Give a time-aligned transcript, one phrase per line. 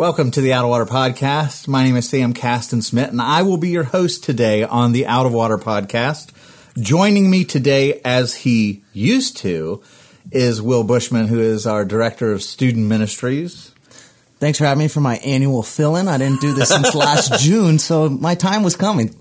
[0.00, 1.68] Welcome to the Out of Water Podcast.
[1.68, 5.06] My name is Sam Caston Smith, and I will be your host today on the
[5.06, 6.30] Out of Water Podcast.
[6.82, 9.82] Joining me today, as he used to,
[10.32, 13.72] is Will Bushman, who is our Director of Student Ministries.
[14.38, 16.08] Thanks for having me for my annual fill-in.
[16.08, 19.14] I didn't do this since last June, so my time was coming.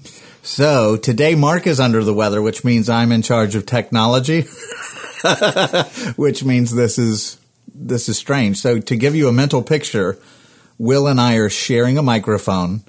[0.43, 4.43] So today, Mark is under the weather, which means I'm in charge of technology,
[6.15, 7.37] which means this is
[7.67, 8.59] this is strange.
[8.59, 10.17] So to give you a mental picture,
[10.79, 12.81] Will and I are sharing a microphone.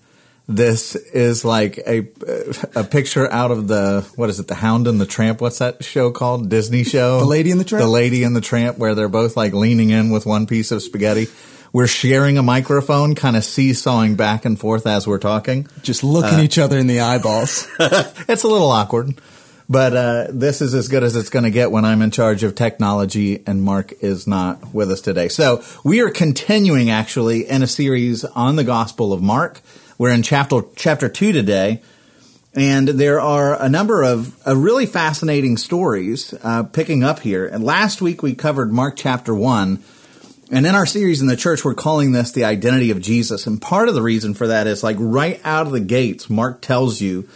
[0.48, 2.08] This is like a
[2.74, 4.48] a picture out of the what is it?
[4.48, 5.40] The Hound and the Tramp.
[5.40, 6.48] What's that show called?
[6.48, 7.18] Disney show.
[7.20, 7.82] The Lady and the Tramp?
[7.82, 10.82] The Lady and the Tramp, where they're both like leaning in with one piece of
[10.82, 11.26] spaghetti.
[11.72, 15.68] We're sharing a microphone, kind of seesawing back and forth as we're talking.
[15.82, 17.68] Just looking uh, each other in the eyeballs.
[17.78, 19.20] it's a little awkward,
[19.70, 22.42] but uh, this is as good as it's going to get when I'm in charge
[22.42, 25.28] of technology and Mark is not with us today.
[25.28, 29.60] So we are continuing actually in a series on the Gospel of Mark.
[29.96, 31.82] We're in chapter chapter two today,
[32.52, 37.46] and there are a number of uh, really fascinating stories uh, picking up here.
[37.46, 39.84] And last week we covered Mark chapter one.
[40.50, 43.46] And in our series in the church, we're calling this the identity of Jesus.
[43.46, 46.60] And part of the reason for that is like right out of the gates, Mark
[46.60, 47.28] tells you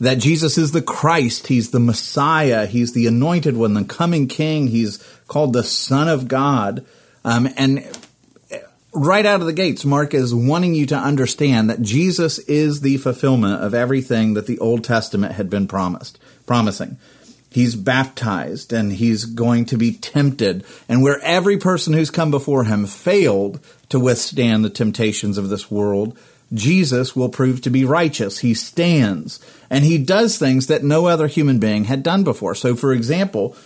[0.00, 1.46] that Jesus is the Christ.
[1.46, 2.66] He's the Messiah.
[2.66, 4.68] He's the anointed one, the coming king.
[4.68, 4.98] He's
[5.28, 6.84] called the Son of God.
[7.24, 7.86] Um, and
[8.92, 12.96] right out of the gates, Mark is wanting you to understand that Jesus is the
[12.96, 16.96] fulfillment of everything that the Old Testament had been promised, promising.
[17.52, 20.64] He's baptized and he's going to be tempted.
[20.88, 25.70] And where every person who's come before him failed to withstand the temptations of this
[25.70, 26.16] world,
[26.52, 28.38] Jesus will prove to be righteous.
[28.38, 32.54] He stands and he does things that no other human being had done before.
[32.54, 33.56] So, for example,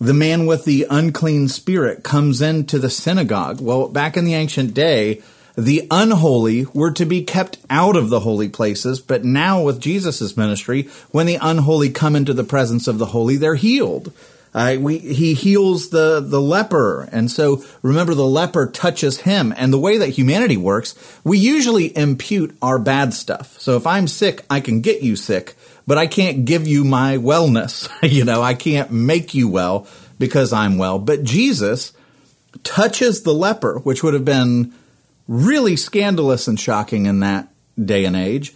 [0.00, 3.60] the man with the unclean spirit comes into the synagogue.
[3.60, 5.20] Well, back in the ancient day,
[5.56, 10.36] the unholy were to be kept out of the holy places, but now with Jesus'
[10.36, 14.12] ministry, when the unholy come into the presence of the holy, they're healed.
[14.52, 17.08] Uh, we, he heals the, the leper.
[17.12, 19.54] And so remember, the leper touches him.
[19.56, 23.58] And the way that humanity works, we usually impute our bad stuff.
[23.60, 25.54] So if I'm sick, I can get you sick,
[25.86, 27.88] but I can't give you my wellness.
[28.02, 29.86] you know, I can't make you well
[30.18, 30.98] because I'm well.
[30.98, 31.92] But Jesus
[32.64, 34.74] touches the leper, which would have been
[35.28, 37.48] really scandalous and shocking in that
[37.82, 38.52] day and age.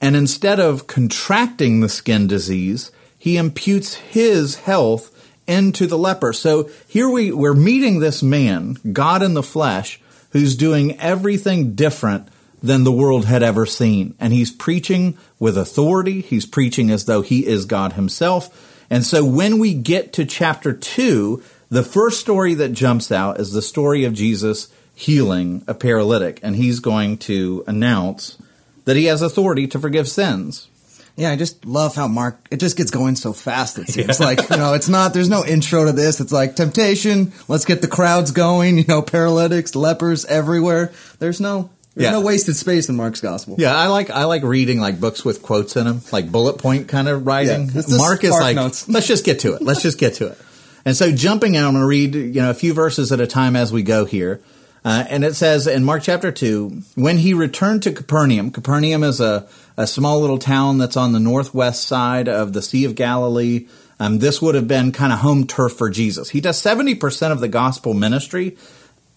[0.00, 5.10] And instead of contracting the skin disease, he imputes his health
[5.46, 6.32] into the leper.
[6.32, 12.28] So here we, we're meeting this man, God in the flesh, who's doing everything different
[12.62, 14.14] than the world had ever seen.
[14.18, 16.20] And he's preaching with authority.
[16.20, 18.84] He's preaching as though he is God himself.
[18.90, 23.52] And so when we get to chapter two, the first story that jumps out is
[23.52, 26.40] the story of Jesus healing a paralytic.
[26.42, 28.38] And he's going to announce
[28.84, 30.68] that he has authority to forgive sins.
[31.16, 33.78] Yeah, I just love how Mark, it just gets going so fast.
[33.78, 34.26] It seems yeah.
[34.26, 36.20] like, you know, it's not, there's no intro to this.
[36.20, 37.32] It's like temptation.
[37.48, 40.92] Let's get the crowds going, you know, paralytics, lepers everywhere.
[41.18, 42.10] There's no, there's yeah.
[42.10, 43.56] no wasted space in Mark's gospel.
[43.58, 46.88] Yeah, I like I like reading like books with quotes in them, like bullet point
[46.88, 47.70] kind of writing.
[47.72, 48.86] Yeah, Mark is like, notes.
[48.88, 49.62] let's just get to it.
[49.62, 50.38] Let's just get to it.
[50.84, 53.26] And so jumping in, I'm going to read you know a few verses at a
[53.26, 54.42] time as we go here.
[54.86, 59.20] Uh, and it says in Mark chapter 2, when he returned to Capernaum, Capernaum is
[59.20, 63.66] a, a small little town that's on the northwest side of the Sea of Galilee.
[63.98, 66.30] Um, this would have been kind of home turf for Jesus.
[66.30, 68.56] He does 70% of the gospel ministry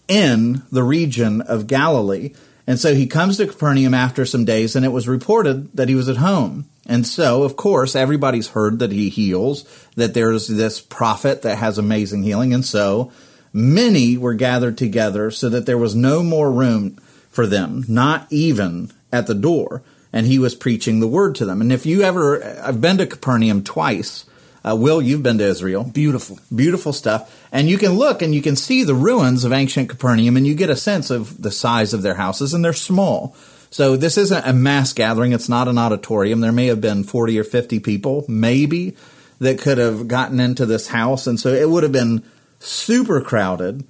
[0.08, 2.34] in the region of Galilee.
[2.66, 5.94] And so he comes to Capernaum after some days, and it was reported that he
[5.94, 6.68] was at home.
[6.84, 9.62] And so, of course, everybody's heard that he heals,
[9.94, 12.52] that there's this prophet that has amazing healing.
[12.52, 13.12] And so
[13.52, 16.96] Many were gathered together so that there was no more room
[17.30, 19.82] for them, not even at the door.
[20.12, 21.60] And he was preaching the word to them.
[21.60, 24.26] And if you ever, I've been to Capernaum twice.
[24.64, 25.84] Uh, Will, you've been to Israel.
[25.84, 26.38] Beautiful.
[26.54, 27.46] Beautiful stuff.
[27.52, 30.54] And you can look and you can see the ruins of ancient Capernaum and you
[30.54, 33.36] get a sense of the size of their houses and they're small.
[33.70, 35.32] So this isn't a mass gathering.
[35.32, 36.40] It's not an auditorium.
[36.40, 38.96] There may have been 40 or 50 people, maybe,
[39.38, 41.28] that could have gotten into this house.
[41.28, 42.24] And so it would have been
[42.60, 43.84] super crowded.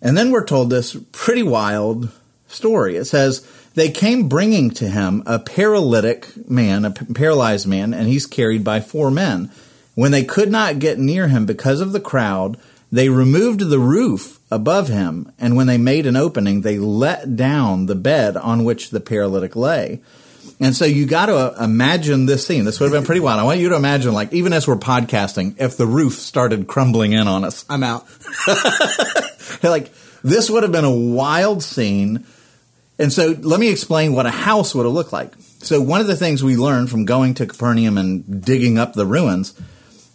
[0.00, 2.10] And then we're told this pretty wild
[2.46, 2.96] story.
[2.96, 8.26] It says, They came bringing to him a paralytic man, a paralyzed man, and he's
[8.26, 9.50] carried by four men.
[9.94, 12.58] When they could not get near him because of the crowd,
[12.92, 17.86] they removed the roof above him, and when they made an opening, they let down
[17.86, 20.00] the bed on which the paralytic lay.
[20.60, 22.64] And so you got to uh, imagine this scene.
[22.64, 23.40] This would have been pretty wild.
[23.40, 27.12] I want you to imagine, like, even as we're podcasting, if the roof started crumbling
[27.12, 27.64] in on us.
[27.68, 28.06] I'm out.
[29.62, 29.92] like,
[30.22, 32.24] this would have been a wild scene.
[32.98, 35.32] And so let me explain what a house would have looked like.
[35.58, 39.06] So one of the things we learned from going to Capernaum and digging up the
[39.06, 39.58] ruins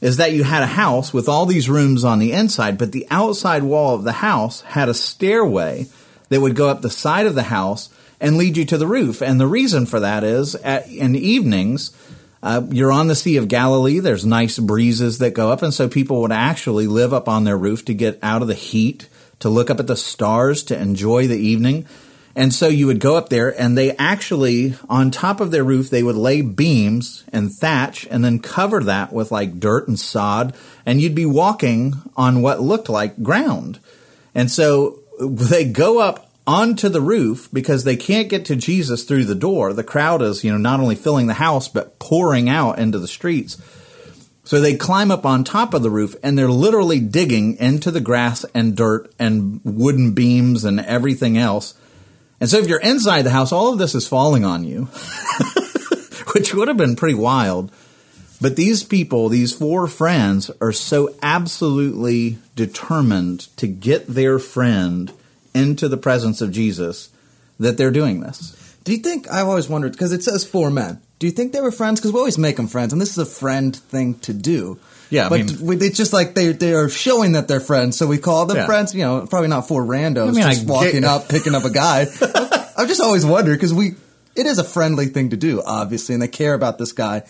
[0.02, 3.06] is that you had a house with all these rooms on the inside, but the
[3.12, 5.88] outside wall of the house had a stairway
[6.30, 9.22] that would go up the side of the house and lead you to the roof.
[9.22, 11.92] And the reason for that is at, in evenings,
[12.42, 14.00] uh, you're on the Sea of Galilee.
[14.00, 15.62] There's nice breezes that go up.
[15.62, 18.54] And so people would actually live up on their roof to get out of the
[18.54, 21.86] heat, to look up at the stars, to enjoy the evening.
[22.36, 25.90] And so you would go up there and they actually, on top of their roof,
[25.90, 30.56] they would lay beams and thatch and then cover that with like dirt and sod.
[30.86, 33.80] And you'd be walking on what looked like ground.
[34.34, 39.26] And so they go up onto the roof because they can't get to Jesus through
[39.26, 39.74] the door.
[39.74, 43.08] The crowd is, you know, not only filling the house, but pouring out into the
[43.08, 43.62] streets.
[44.44, 48.02] So they climb up on top of the roof and they're literally digging into the
[48.02, 51.76] grass and dirt and wooden beams and everything else
[52.40, 54.84] and so if you're inside the house, all of this is falling on you,
[56.34, 57.72] which would have been pretty wild.
[58.42, 65.12] But these people, these four friends, are so absolutely determined to get their friend
[65.54, 67.10] into the presence of Jesus
[67.60, 68.56] that they're doing this.
[68.84, 71.02] Do you think, I've always wondered, because it says four men.
[71.20, 72.00] Do you think they were friends?
[72.00, 74.80] Because we always make them friends, and this is a friend thing to do.
[75.10, 78.08] Yeah, I but mean- it's just like they they are showing that they're friends, so
[78.08, 78.66] we call them Yeah.
[78.66, 78.94] friends.
[78.96, 81.66] You know, probably not four randos I mean, I just get- walking up, picking up
[81.66, 82.02] a guy.
[82.78, 83.96] I've just always wondered because we
[84.36, 87.24] it is a friendly thing to do, obviously, and they care about this guy.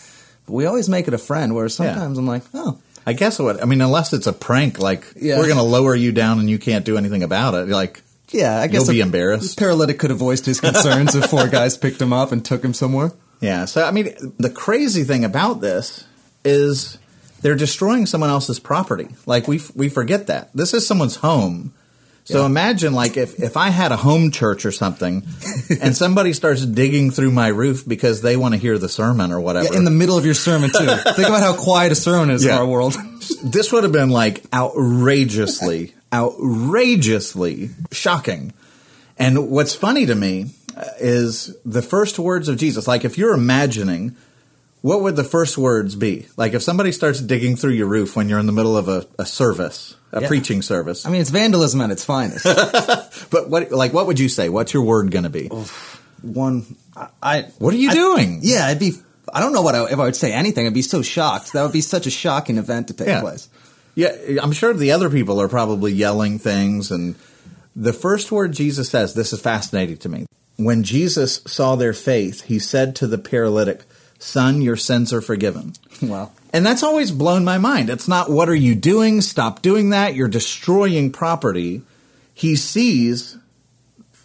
[0.46, 1.56] But we always make it a friend.
[1.56, 2.78] Where sometimes I'm like, oh,
[3.08, 5.38] I guess what I mean, unless it's a prank, like Yeah.
[5.40, 7.70] we're going to lower you down and you can't do anything about it.
[7.70, 9.58] Like, yeah, I guess You'll be embarrassed.
[9.58, 12.74] Paralytic could have voiced his concerns if four guys picked him up and took him
[12.74, 13.12] somewhere.
[13.42, 13.66] yeah.
[13.66, 16.06] So I mean, the crazy thing about this
[16.46, 16.98] is
[17.42, 19.08] they're destroying someone else's property.
[19.26, 21.74] Like we we forget that this is someone's home.
[22.26, 22.46] So Yeah.
[22.46, 25.26] imagine like if, if I had a home church or something
[25.82, 29.40] and somebody starts digging through my roof because they want to hear the sermon or
[29.42, 29.70] whatever.
[29.72, 30.86] Yeah, in the middle of your sermon too.
[31.16, 32.52] Think about how quiet a sermon is Yeah.
[32.54, 32.96] in our world.
[33.44, 38.54] this would have been like outrageously, outrageously shocking.
[39.18, 42.88] And what's funny to me uh, is the first words of Jesus.
[42.88, 44.16] Like if you're imagining,
[44.82, 46.28] what would the first words be?
[46.38, 49.06] Like if somebody starts digging through your roof when you're in the middle of a,
[49.18, 50.28] a service, a Yeah.
[50.28, 51.06] preaching service.
[51.06, 52.46] I mean, it's vandalism at its finest.
[53.30, 54.50] but what, like, what would you say?
[54.50, 55.48] What's your word going to be?
[56.22, 58.40] One, I, I What are you I- doing?
[58.42, 58.94] Yeah, I'd be.
[59.32, 60.66] I don't know what I, if I would say anything.
[60.66, 61.54] I'd be so shocked.
[61.54, 63.22] That would be such a shocking event to take Yeah.
[63.22, 63.48] place.
[64.00, 66.90] Yeah, I'm sure the other people are probably yelling things.
[66.90, 67.16] And
[67.76, 70.26] the first word Jesus says, this is fascinating to me.
[70.56, 73.84] When Jesus saw their faith, he said to the paralytic,
[74.18, 75.74] Son, your sins are forgiven.
[76.02, 76.32] Wow.
[76.54, 77.90] And that's always blown my mind.
[77.90, 79.20] It's not, what are you doing?
[79.20, 80.16] Stop doing that.
[80.16, 81.82] You're destroying property.
[82.34, 83.38] He sees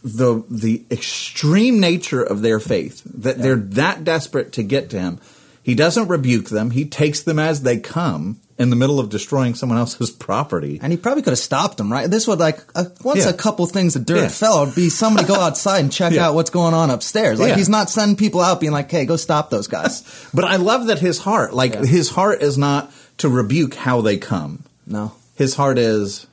[0.04, 5.18] the the extreme nature of their faith that they're that desperate to get to him.
[5.64, 6.70] He doesn't rebuke them.
[6.70, 10.78] He takes them as they come in the middle of destroying someone else's property.
[10.82, 12.08] And he probably could have stopped him, right?
[12.08, 13.30] This would like uh, once Yeah.
[13.30, 14.28] a couple things of dirt Yeah.
[14.28, 16.28] fell, it'd be somebody go outside and check Yeah.
[16.28, 17.40] out what's going on upstairs.
[17.40, 20.02] Like he's not sending people out being like, "Hey, go stop those guys."
[20.34, 24.16] But I love that his heart, like his heart is not to rebuke how they
[24.18, 24.64] come.
[24.86, 25.12] no.
[25.36, 26.28] His heart is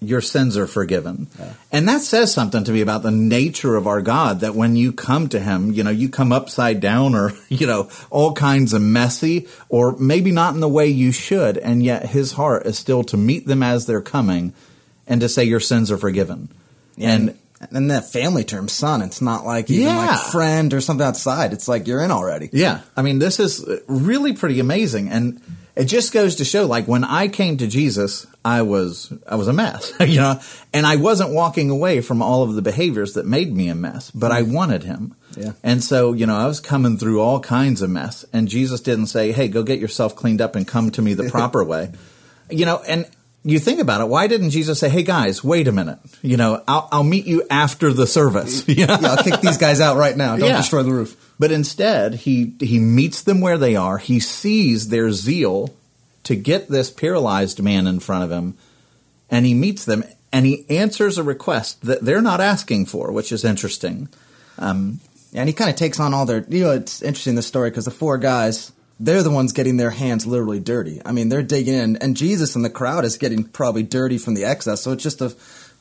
[0.00, 1.26] your sins are forgiven.
[1.72, 4.92] And that says something to me about the nature of our God that when you
[4.92, 8.82] come to him, you know, you come upside down or, you know, all kinds of
[8.82, 11.56] messy or maybe not in the way you should.
[11.58, 14.52] And yet his heart is still to meet them as they're coming
[15.06, 16.48] and to say your sins are forgiven.
[16.98, 17.38] And And
[17.70, 19.96] and that family term, son, it's not like even Yeah.
[20.08, 21.54] like friend or something outside.
[21.54, 22.50] It's like you're in already.
[22.52, 25.40] Yeah, I mean, this is really pretty amazing, and
[25.74, 26.66] it just goes to show.
[26.66, 30.38] Like when I came to Jesus, I was I was a mess, you know,
[30.72, 34.10] and I wasn't walking away from all of the behaviors that made me a mess,
[34.12, 35.14] but I wanted Him.
[35.36, 35.52] Yeah.
[35.62, 39.08] and so you know, I was coming through all kinds of mess, and Jesus didn't
[39.08, 41.90] say, "Hey, go get yourself cleaned up and come to me the proper way,"
[42.50, 43.06] you know, and.
[43.48, 44.08] You think about it.
[44.08, 46.00] Why didn't Jesus say, "Hey guys, wait a minute.
[46.20, 49.96] You know, I'll, I'll meet you after the service." Yeah, I'll kick these guys out
[49.96, 50.36] right now.
[50.36, 50.56] Don't Yeah.
[50.56, 51.14] destroy the roof.
[51.38, 53.98] But instead, he he meets them where they are.
[53.98, 55.70] He sees their zeal
[56.26, 58.58] to get this paralyzed man in front of him,
[59.30, 60.02] and he meets them.
[60.32, 64.08] and he answers a request that they're not asking for, which is interesting.
[64.58, 64.98] Um,
[65.32, 66.44] and he kind of takes on all their.
[66.48, 69.90] You know, it's interesting this story because the four guys, they're the ones getting their
[69.90, 71.00] hands literally dirty.
[71.04, 74.34] I mean, they're digging in, and Jesus in the crowd is getting probably dirty from
[74.34, 74.82] the excess.
[74.82, 75.30] So it's just a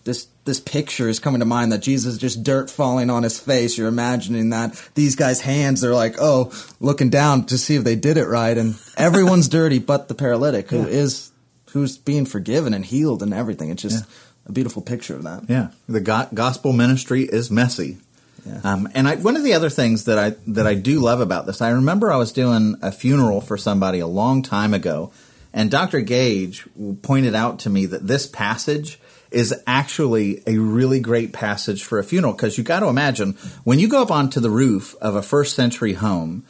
[0.05, 3.39] this this picture is coming to mind that Jesus is just dirt falling on his
[3.39, 3.77] face.
[3.77, 7.95] You're imagining that these guys' hands they're like, oh, looking down to see if they
[7.95, 10.87] did it right, and everyone's dirty but the paralytic who Yeah.
[11.03, 11.31] is
[11.71, 13.69] who's being forgiven and healed and everything.
[13.71, 14.05] It's just
[14.45, 15.43] a beautiful picture of that.
[15.49, 17.97] Yeah, the go- gospel ministry is messy.
[18.45, 18.61] Yeah.
[18.63, 21.47] Um, and I, one of the other things that I that I do love about
[21.47, 25.11] this, I remember I was doing a funeral for somebody a long time ago,
[25.51, 26.01] and Dr.
[26.01, 26.63] Gage
[27.01, 28.99] pointed out to me that this passage
[29.35, 33.33] is actually a really great passage for a funeral because you got to imagine
[33.65, 36.45] when you go up onto the roof of a first century home,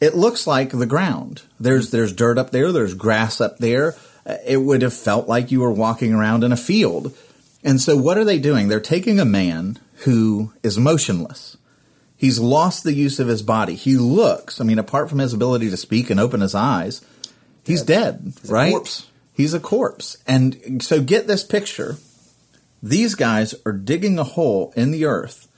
[0.00, 1.42] it looks like the ground.
[1.60, 2.72] There's there's dirt up there.
[2.72, 3.94] There's grass up there.
[4.46, 7.14] It would have felt like you were walking around in a field.
[7.62, 8.68] And so, what are they doing?
[8.68, 11.58] They're taking a man who is motionless.
[12.16, 13.74] He's lost the use of his body.
[13.74, 14.62] He looks.
[14.62, 17.04] I mean, apart from his ability to speak and open his eyes,
[17.66, 18.32] he's dead.
[18.48, 18.70] a right?
[18.70, 19.08] corpse.
[19.34, 20.16] He's a corpse.
[20.26, 21.98] And so, get this picture.
[22.84, 25.48] These guys are digging a hole in the earth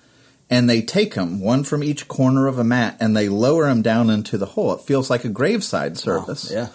[0.49, 3.83] and they take him, one from each corner of a mat, and they lower him
[3.83, 4.73] down into the hole.
[4.75, 6.52] It feels like a graveside service.
[6.52, 6.68] yeah.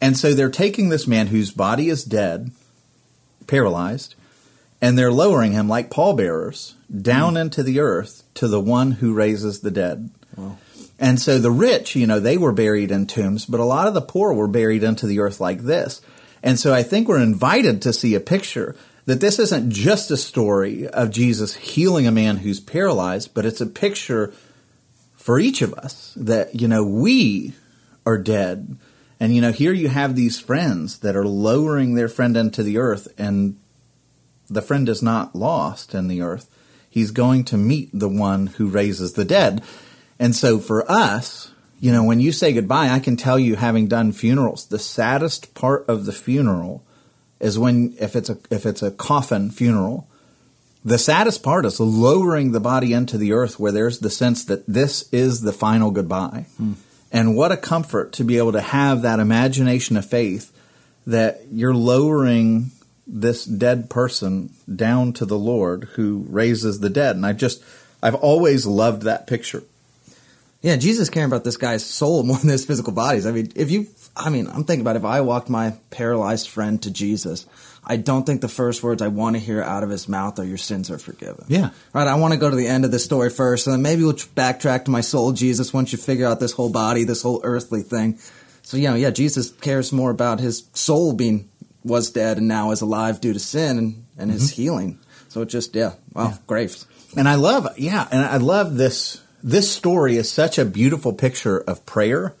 [0.00, 2.50] And so they're taking this man whose body is dead,
[3.46, 4.16] paralyzed,
[4.80, 7.42] and they're lowering him like pallbearers down hmm.
[7.42, 10.10] into the earth to the one who raises the dead.
[10.98, 13.94] And so the rich, you know, they were buried in tombs, but a lot of
[13.94, 16.00] the poor were buried into the earth like this.
[16.42, 18.74] And so I think we're invited to see a picture
[19.06, 23.60] that this isn't just a story of Jesus healing a man who's paralyzed, but it's
[23.60, 24.32] a picture
[25.16, 27.54] for each of us that, you know, we
[28.06, 28.76] are dead.
[29.18, 32.78] And, you know, here you have these friends that are lowering their friend into the
[32.78, 33.56] earth, and
[34.50, 36.48] the friend is not lost in the earth.
[36.90, 39.62] He's going to meet the one who raises the dead.
[40.18, 43.88] And so for us, you know, when you say goodbye, I can tell you, having
[43.88, 46.84] done funerals, the saddest part of the funeral
[47.42, 50.08] is when if it's a if it's a coffin funeral,
[50.84, 54.66] the saddest part is lowering the body into the earth where there's the sense that
[54.66, 56.46] this is the final goodbye.
[56.56, 56.74] Hmm.
[57.10, 60.50] And what a comfort to be able to have that imagination of faith
[61.06, 62.70] that you're lowering
[63.06, 67.16] this dead person down to the Lord who raises the dead.
[67.16, 67.62] And I just
[68.02, 69.64] I've always loved that picture.
[70.62, 73.26] Yeah, Jesus caring about this guy's soul more than his physical bodies.
[73.26, 76.82] I mean, if you, I mean, I'm thinking about if I walked my paralyzed friend
[76.82, 77.46] to Jesus,
[77.84, 80.44] I don't think the first words I want to hear out of his mouth are
[80.44, 81.70] "Your sins are forgiven." Yeah.
[81.92, 82.06] right.
[82.06, 84.14] I want to go to the end of the story first, and then maybe we'll
[84.14, 87.82] backtrack to my soul, Jesus, once you figure out this whole body, this whole earthly
[87.82, 88.18] thing.
[88.62, 91.48] So you know, yeah, Jesus cares more about his soul being
[91.84, 94.62] was dead and now is alive due to sin and, and his mm-hmm.
[94.62, 94.98] healing.
[95.28, 96.84] So it just, yeah, wow, great.
[97.16, 99.20] And I love, yeah, and I love this.
[99.42, 102.34] This story is such a beautiful picture of prayer.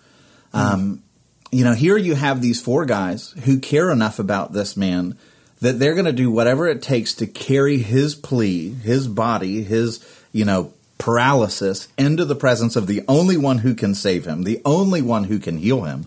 [0.52, 1.02] Um,
[1.50, 5.18] you know, here you have these four guys who care enough about this man
[5.60, 10.04] that they're going to do whatever it takes to carry his plea, his body, his,
[10.32, 14.62] you know, paralysis into the presence of the only one who can save him, the
[14.64, 16.06] only one who can heal him.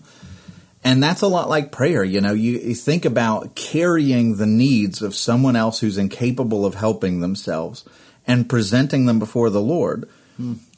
[0.82, 2.04] And that's a lot like prayer.
[2.04, 6.74] You know, you, you think about carrying the needs of someone else who's incapable of
[6.74, 7.84] helping themselves
[8.26, 10.08] and presenting them before the Lord.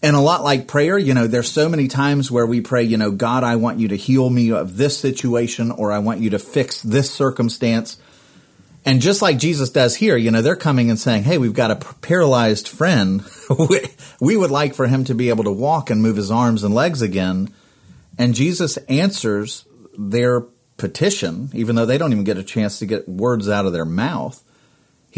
[0.01, 2.97] And a lot like prayer, you know, there's so many times where we pray, you
[2.97, 6.31] know, God, I want you to heal me of this situation or I want you
[6.31, 7.97] to fix this circumstance.
[8.85, 11.73] And just like Jesus does here, you know, they're coming and saying, Hey, we've got
[11.73, 13.25] a paralyzed friend.
[14.21, 16.75] we, would like for him to be able to walk and move his arms and
[16.75, 17.53] legs again.
[18.17, 19.67] And Jesus answers
[19.99, 20.43] their
[20.77, 23.85] petition, even though they don't even get a chance to get words out of their
[23.85, 24.43] mouth.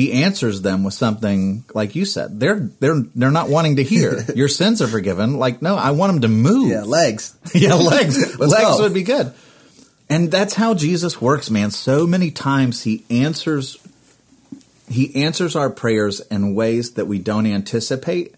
[0.00, 2.40] He answers them with something like you said.
[2.40, 4.25] They're they're they're not wanting to hear.
[4.35, 5.37] Your sins are forgiven.
[5.37, 6.71] Like no, I want them to move.
[6.71, 7.37] Yeah, legs.
[7.54, 8.16] yeah, legs.
[8.38, 8.78] Legs go.
[8.80, 9.35] would be good.
[10.09, 11.71] And that's how Jesus works, man.
[11.71, 13.76] So many times he answers
[14.88, 18.35] he answers our prayers in ways that we don't anticipate.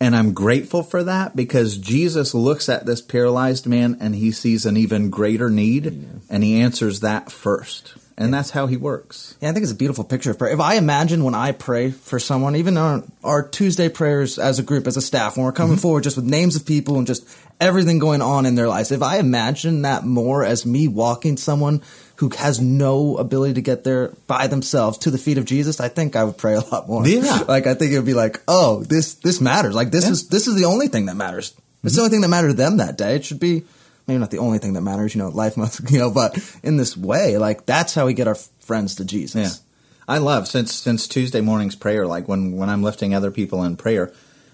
[0.00, 4.66] And I'm grateful for that because Jesus looks at this paralyzed man and he sees
[4.66, 7.94] an even greater need and he answers that first.
[8.16, 9.36] And that's how he works.
[9.40, 10.52] Yeah, I think it's a beautiful picture of prayer.
[10.52, 14.62] If I imagine when I pray for someone, even on our Tuesday prayers as a
[14.62, 15.82] group, as a staff, when we're coming mm-hmm.
[15.82, 17.26] forward just with names of people and just
[17.60, 21.82] everything going on in their lives, if I imagine that more as me walking someone
[22.16, 25.88] who has no ability to get there by themselves to the feet of Jesus, I
[25.88, 27.06] think I would pray a lot more.
[27.06, 27.44] Yeah.
[27.48, 29.74] like I think it would be like, oh, this this matters.
[29.74, 30.12] Like this Yeah.
[30.12, 31.54] is this is the only thing that matters.
[31.82, 31.96] It's mm-hmm.
[31.96, 33.16] the only thing that mattered to them that day.
[33.16, 33.64] It should be
[34.06, 36.76] maybe not the only thing that matters, you know, life must, you know, but in
[36.76, 39.34] this way, like that's how we get our friends to Jesus.
[39.34, 39.68] Yeah.
[40.08, 43.76] I love since since Tuesday morning's prayer, like when when I'm lifting other people in
[43.76, 44.12] prayer,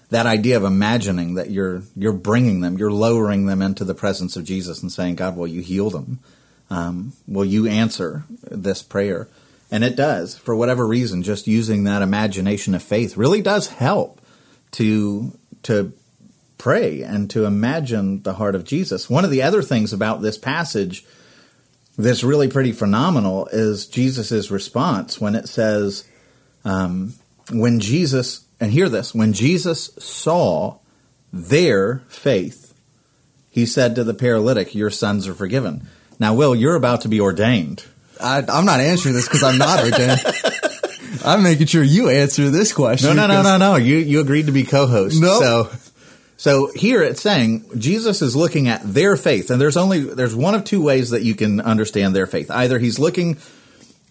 [0.09, 4.35] that idea of imagining that you're you're bringing them, you're lowering them into the presence
[4.35, 6.19] of Jesus and saying, God, will you heal them?
[6.69, 9.27] Um, will you answer this prayer?
[9.71, 11.23] And it does for whatever reason.
[11.23, 14.21] Just using that imagination of faith really does help
[14.71, 15.93] to to
[16.59, 19.09] pray and to imagine the heart of Jesus.
[19.09, 21.03] One of the other things about this passage
[21.97, 26.07] that's really pretty phenomenal is Jesus' response when it says,
[26.63, 27.13] um,
[27.51, 30.77] when Jesus, and hear this, when Jesus saw
[31.33, 32.73] their faith,
[33.49, 35.87] he said to the paralytic, Your sons are forgiven.
[36.19, 37.83] Now, Will, you're about to be ordained.
[38.21, 40.21] I, I'm not answering this because I'm not ordained.
[41.25, 43.15] I'm making sure you answer this question.
[43.15, 43.75] No, no, no, no, no.
[43.75, 45.19] You you agreed to be co-host.
[45.19, 45.41] Nope.
[45.41, 45.88] So
[46.39, 50.55] so here it's saying Jesus is looking at their faith, and there's only there's one
[50.55, 52.49] of two ways that you can understand their faith.
[52.49, 53.37] Either he's looking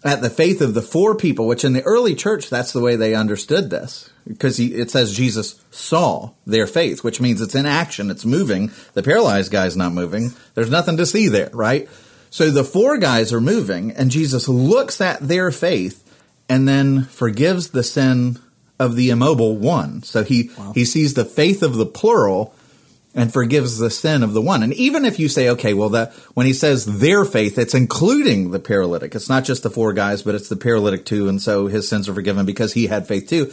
[0.03, 2.95] at the faith of the four people, which in the early church that's the way
[2.95, 7.65] they understood this, because he, it says Jesus saw their faith, which means it's in
[7.65, 8.71] action, it's moving.
[8.93, 10.29] The paralyzed guy's not moving.
[10.53, 11.89] There's nothing to see there, right?
[12.29, 16.05] So the four guys are moving, and Jesus looks at their faith
[16.47, 18.37] and then forgives the sin
[18.79, 20.01] of the immobile one.
[20.03, 22.55] So he he sees the faith of the plural
[23.15, 24.63] and forgives the sin of the one.
[24.63, 28.51] And even if you say, okay, well, that when he says their faith, it's including
[28.51, 29.15] the paralytic.
[29.15, 32.07] It's not just the four guys, but it's the paralytic too, and so his sins
[32.07, 33.51] are forgiven because he had faith too.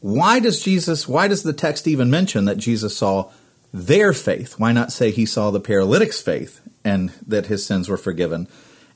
[0.00, 1.08] Why does Jesus?
[1.08, 3.30] Why does the text even mention that Jesus saw
[3.72, 4.58] their faith?
[4.58, 8.46] Why not say he saw the paralytic's faith and that his sins were forgiven?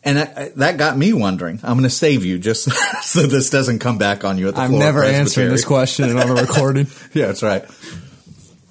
[0.05, 1.61] And that, that got me wondering.
[1.63, 2.71] I'm going to save you just
[3.03, 6.31] so this doesn't come back on you at the I'm never answering this question on
[6.31, 6.87] a recording.
[7.15, 7.65] Yeah, that's right.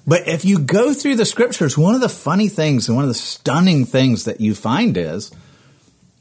[0.06, 3.08] But if you go through the scriptures, one of the funny things and one of
[3.08, 5.30] the stunning things that you find is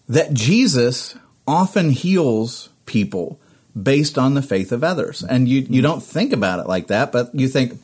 [0.09, 1.15] that Jesus
[1.47, 3.39] often heals people
[3.81, 5.23] based on the faith of others.
[5.23, 7.79] And you, you don't think about it like that, but you think,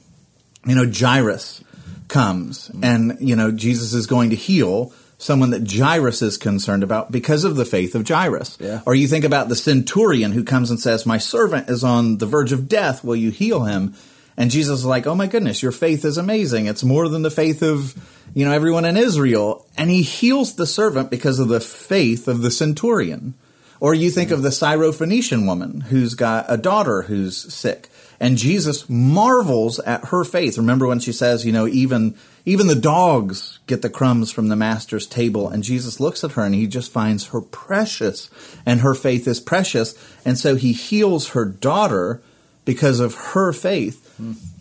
[0.66, 1.64] you know, Jairus
[2.08, 7.12] comes and, you know, Jesus is going to heal someone that Jairus is concerned about
[7.12, 8.58] because of the faith of Jairus.
[8.60, 8.82] Yeah.
[8.86, 12.26] Or you think about the centurion who comes and says, My servant is on the
[12.26, 13.04] verge of death.
[13.04, 13.96] Will you heal him?
[14.36, 16.66] And Jesus is like, Oh my goodness, your faith is amazing.
[16.66, 17.96] It's more than the faith of,
[18.34, 19.66] you know, everyone in Israel.
[19.78, 23.36] And he heals the servant because of the faith of the centurion.
[23.80, 27.90] Or you think of the Syrophoenician woman who's got a daughter who's sick.
[28.18, 30.58] And Jesus marvels at her faith.
[30.58, 34.56] Remember when she says, you know, even even the dogs get the crumbs from the
[34.56, 35.48] master's table.
[35.48, 38.30] And Jesus looks at her and he just finds her precious.
[38.66, 39.96] And her faith is precious.
[40.26, 42.22] And so he heals her daughter
[42.66, 44.02] because of her faith.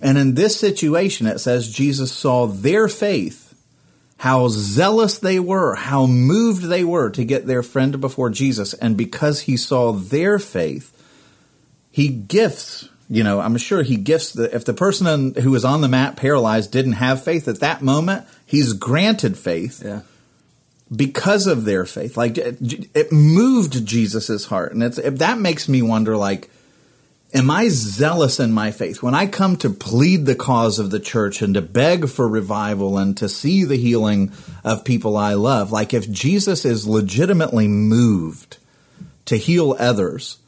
[0.01, 3.55] And in this situation, it says Jesus saw their faith
[4.19, 8.73] how zealous they were, how moved they were to get their friend before Jesus.
[8.75, 10.97] And because he saw their faith,
[11.91, 15.83] he gifts, you know, I'm sure he gifts the, if the person who was on
[15.83, 20.01] the mat paralyzed didn't have faith at that moment, he's granted faith Yeah.
[20.95, 22.17] because of their faith.
[22.17, 22.57] Like it,
[22.95, 24.73] it moved Jesus's heart.
[24.73, 26.49] And it's, that makes me wonder, like,
[27.35, 29.03] am I zealous in my faith?
[29.03, 32.97] When I come to plead the cause of the church and to beg for revival
[32.97, 34.33] and to see the healing
[34.65, 38.57] of people I love, like if Jesus is legitimately moved
[39.27, 40.39] to heal others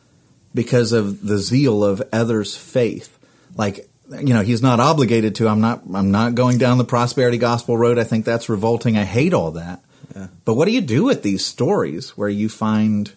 [0.54, 3.18] because of the zeal of others' faith,
[3.56, 5.48] like you know, he's not obligated to.
[5.48, 5.82] I'm not.
[5.92, 7.98] I'm not going down the prosperity gospel road.
[7.98, 8.96] I think that's revolting.
[8.96, 9.80] I hate all that.
[10.44, 13.12] But what do you do with these stories where you find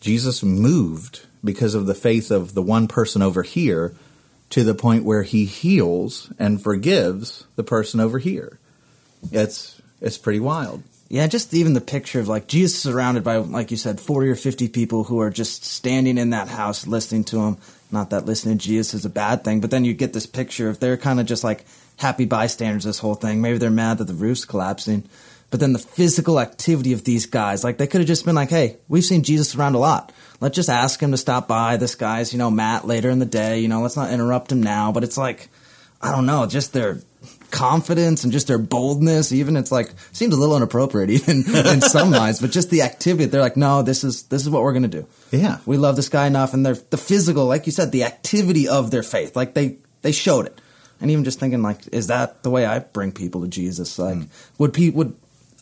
[0.00, 3.94] Jesus moved because of the faith of the one person over here
[4.50, 8.58] to the point where he heals and forgives the person over here?
[9.30, 10.82] It's it's pretty wild.
[11.08, 14.34] Yeah, just even the picture of like Jesus surrounded by, like you said, 40 or
[14.34, 17.58] 50 people who are just standing in that house listening to him.
[17.92, 20.68] Not that listening to Jesus is a bad thing, but then you get this picture
[20.68, 21.64] of they're kind of just like
[21.96, 23.40] happy bystanders this whole thing.
[23.40, 25.04] Maybe they're mad that the roof's collapsing.
[25.50, 28.50] But then the physical activity of these guys, like they could have just been like,
[28.50, 30.12] hey, we've seen Jesus around a lot.
[30.40, 31.76] Let's just ask him to stop by.
[31.76, 33.60] This guy's, you know, mat later in the day.
[33.60, 34.90] You know, let's not interrupt him now.
[34.90, 35.48] But it's like,
[36.02, 37.00] I don't know, just their
[37.50, 39.32] confidence and just their boldness.
[39.32, 42.40] Even it's like seems a little inappropriate, even in some minds.
[42.40, 45.06] But just the activity, they're like, no, this is this is what we're gonna do.
[45.30, 45.58] Yeah.
[45.66, 48.90] we love this guy enough, and they're the physical, like you said, the activity of
[48.90, 50.60] their faith, like they they showed it.
[51.00, 53.98] And even just thinking, like, is that the way I bring people to Jesus?
[53.98, 54.28] Like, mm.
[54.56, 55.14] would pe- would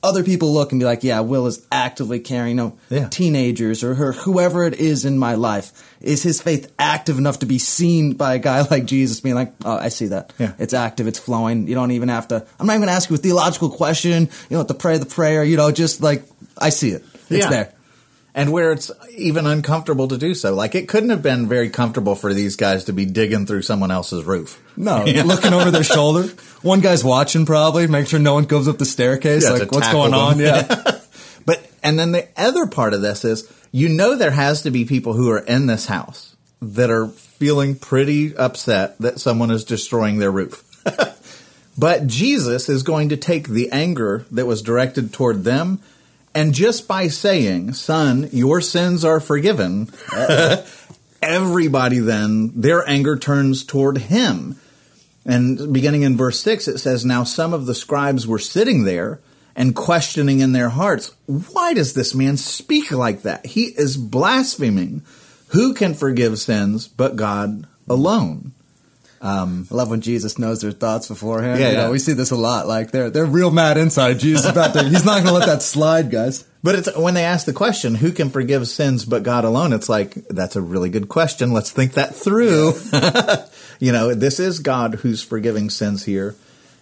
[0.04, 3.08] other people look and be like, yeah, Will is actively caring, you know, Yeah.
[3.08, 5.72] teenagers or her, whoever it is in my life.
[6.00, 9.52] Is his faith active enough to be seen by a guy like Jesus being like,
[9.64, 10.32] oh, I see that.
[10.38, 10.52] Yeah.
[10.58, 11.66] It's active, it's flowing.
[11.66, 14.24] You don't even have to, I'm not even going to ask you a theological question.
[14.24, 16.22] You don't have to pray the prayer, you know, just like,
[16.58, 17.02] I see it.
[17.30, 17.48] It's Yeah.
[17.50, 17.73] there.
[18.34, 20.54] And where it's even uncomfortable to do so.
[20.54, 23.90] Like it couldn't have been very comfortable for these guys to be digging through someone
[23.90, 24.60] else's roof.
[24.76, 26.28] No, looking over their shoulder.
[26.62, 29.44] One guy's watching probably, make sure no one goes up the staircase.
[29.44, 30.20] Yeah, like, what's going them.
[30.20, 30.38] on?
[30.38, 31.00] Yeah.
[31.46, 34.86] But and then the other part of this is you know there has to be
[34.86, 40.18] people who are in this house that are feeling pretty upset that someone is destroying
[40.18, 40.64] their roof.
[41.78, 45.80] but Jesus is going to take the anger that was directed toward them
[46.34, 49.90] and just by saying, "Son, your sins are forgiven,"
[51.22, 54.56] everybody then their anger turns toward him.
[55.26, 59.20] And beginning in verse 6, it says, Now some of the scribes were sitting there
[59.56, 63.46] and questioning in their hearts, Why does this man speak like that?
[63.46, 65.02] He is blaspheming.
[65.48, 68.52] Who can forgive sins but God alone?
[69.24, 71.58] Um, I love when Jesus knows their thoughts beforehand.
[71.58, 71.90] Yeah, You know, yeah.
[71.90, 72.68] we see this a lot.
[72.68, 74.18] Like they're they're real mad inside.
[74.18, 74.84] Jesus about to.
[74.84, 76.44] He's not going to let that slide, guys.
[76.62, 79.72] But it's when they ask the question, who can forgive sins but God alone?
[79.72, 81.52] It's like, that's a really good question.
[81.52, 82.72] Let's think that through.
[83.80, 86.36] you know, this is God who's forgiving sins here.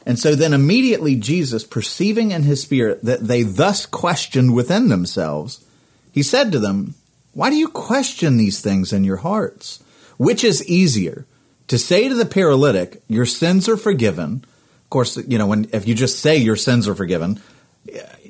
[0.07, 5.65] And so then immediately Jesus, perceiving in his spirit that they thus questioned within themselves,
[6.13, 6.95] he said to them,
[7.35, 9.83] Why do you question these things in your hearts?
[10.17, 11.25] Which is easier,
[11.73, 14.45] to say to the paralytic, Your sins are forgiven?
[14.85, 17.41] Of course, you know, when if you just say your sins are forgiven,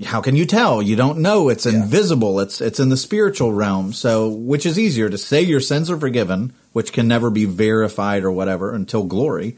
[0.04, 0.80] how can you tell?
[0.80, 1.48] You don't know.
[1.48, 2.38] It's invisible.
[2.38, 3.94] It's it's in the spiritual realm.
[3.94, 8.22] So, which is easier to say your sins are forgiven, which can never be verified
[8.22, 9.56] or whatever until glory,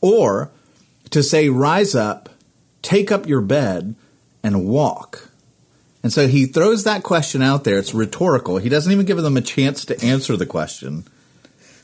[0.00, 0.50] or
[1.10, 2.30] to say rise up,
[2.82, 3.94] take up your bed
[4.42, 5.28] and walk.
[6.02, 7.78] And so he throws that question out there.
[7.78, 8.58] It's rhetorical.
[8.58, 11.04] He doesn't even give them a chance to answer the question.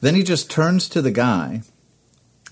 [0.00, 1.62] Then he just turns to the guy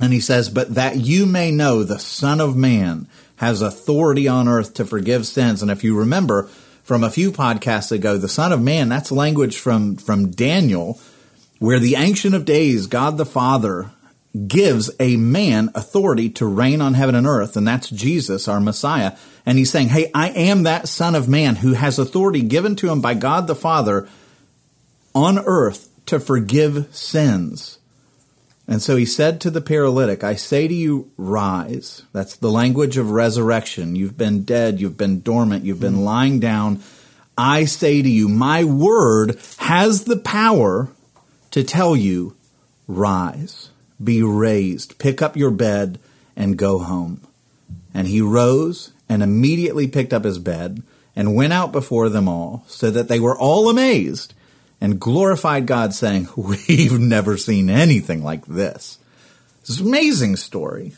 [0.00, 4.48] and he says, But that you may know the Son of Man has authority on
[4.48, 5.62] earth to forgive sins.
[5.62, 6.44] And if you remember
[6.82, 11.00] from a few podcasts ago, the Son of Man, that's language from, from Daniel,
[11.58, 13.90] where the Ancient of Days, God the Father,
[14.48, 19.16] gives a man authority to reign on heaven and earth, and that's Jesus, our Messiah.
[19.46, 22.90] And he's saying, Hey, I am that Son of Man who has authority given to
[22.90, 24.08] him by God the Father
[25.14, 27.78] on earth to forgive sins.
[28.66, 32.02] And so he said to the paralytic, I say to you, rise.
[32.12, 33.94] That's the language of resurrection.
[33.94, 36.04] You've been dead, you've been dormant, you've been hmm.
[36.04, 36.82] lying down.
[37.36, 40.88] I say to you, my word has the power
[41.50, 42.36] to tell you,
[42.86, 43.70] rise,
[44.02, 45.98] be raised, pick up your bed,
[46.36, 47.20] and go home.
[47.92, 50.82] And he rose and immediately picked up his bed
[51.16, 54.34] and went out before them all, so that they were all amazed
[54.80, 58.98] and glorified God, saying, We've never seen anything like this.
[59.68, 60.94] An amazing story.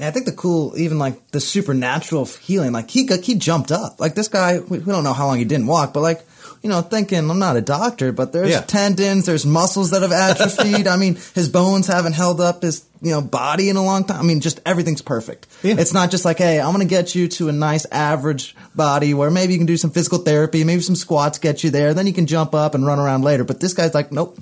[0.00, 3.98] I think the cool, even like the supernatural healing, like he he jumped up.
[3.98, 6.24] Like this guy, we, we don't know how long he didn't walk, but like
[6.62, 8.60] you know, thinking I'm not a doctor, but there's Yeah.
[8.60, 10.86] tendons, there's muscles that have atrophied.
[10.88, 14.18] I mean, his bones haven't held up his you know body in a long time.
[14.20, 15.46] I mean, just everything's perfect.
[15.62, 15.76] Yeah.
[15.78, 19.30] It's not just like, hey, I'm gonna get you to a nice average body where
[19.30, 22.12] maybe you can do some physical therapy, maybe some squats get you there, then you
[22.12, 23.44] can jump up and run around later.
[23.44, 24.36] But this guy's like, nope,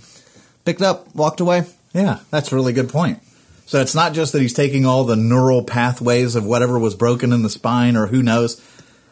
[0.64, 1.64] picked up, walked away.
[1.92, 3.20] Yeah, that's a really good point.
[3.66, 7.33] So it's not just that he's taking all the neural pathways of whatever was broken
[7.33, 8.61] in the spine or who knows.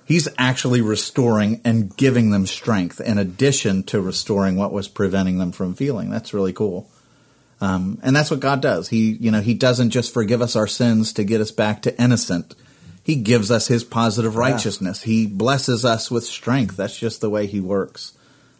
[0.06, 5.52] He's actually restoring and giving them strength in addition to restoring what was preventing them
[5.52, 6.10] from feeling.
[6.10, 6.90] That's really cool.
[7.60, 8.88] Um, and that's what God does.
[8.88, 12.02] He, you know, he doesn't just forgive us our sins to get us back to
[12.02, 12.54] innocent.
[13.02, 15.02] He gives us his positive righteousness.
[15.02, 16.76] He blesses us with strength.
[16.76, 18.12] That's just the way he works.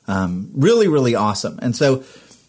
[0.07, 1.59] Um, really, really awesome.
[1.61, 2.05] And so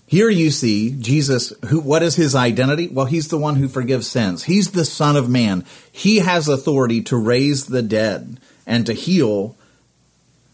[0.06, 2.88] here you see Jesus, who, what is his identity?
[2.90, 4.44] Well, he's the one who forgives sins.
[4.44, 5.66] He's the son of man.
[5.92, 9.56] He has authority to raise the dead and to heal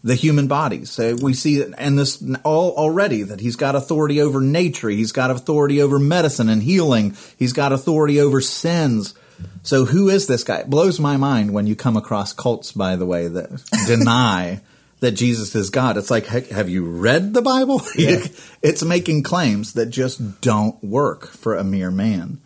[0.04, 0.90] the human bodies.
[0.90, 4.88] So we see in this all already that he's got authority over nature.
[4.88, 7.16] He's got authority over medicine and healing.
[7.38, 9.14] He's got authority over sins.
[9.62, 10.58] So who is this guy?
[10.58, 13.50] It blows my mind when you come across cults, by the way, that
[13.86, 14.60] deny
[15.00, 15.96] that Jesus is God.
[15.96, 17.82] It's like, have you read the Bible?
[17.94, 22.40] it's making claims that just don't work for a mere man.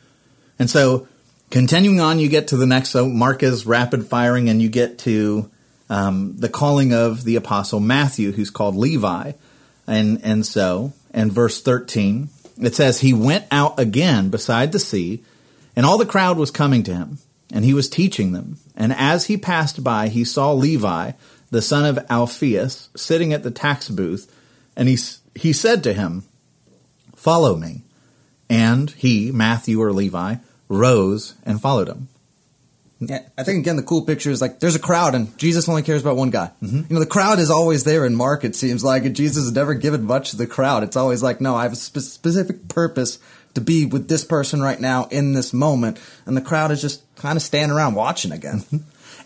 [0.58, 1.06] And so,
[1.50, 2.90] continuing on, you get to the next.
[2.90, 5.50] So, Mark is rapid firing, and you get to
[5.88, 9.32] um, the calling of the apostle Matthew, who's called Levi.
[9.86, 12.28] And, and so, in verse 13,
[12.60, 15.22] it says, He went out again beside the sea,
[15.74, 17.18] and all the crowd was coming to him,
[17.52, 18.58] and he was teaching them.
[18.76, 21.12] And as he passed by, he saw Levi,
[21.50, 24.32] the son of Alphaeus, sitting at the tax booth,
[24.76, 24.98] and he,
[25.34, 26.24] he said to him,
[27.14, 27.82] Follow me.
[28.48, 30.36] And he, Matthew or Levi,
[30.68, 32.08] rose and followed him.
[32.98, 35.82] Yeah, I think again the cool picture is like there's a crowd and Jesus only
[35.82, 36.50] cares about one guy.
[36.62, 36.76] Mm-hmm.
[36.76, 38.42] You know, the crowd is always there in Mark.
[38.42, 40.82] It seems like and Jesus has never given much to the crowd.
[40.82, 43.18] It's always like, no, I have a spe- specific purpose
[43.54, 47.02] to be with this person right now in this moment, and the crowd is just
[47.16, 48.60] kind of standing around watching again.
[48.60, 48.76] Mm-hmm.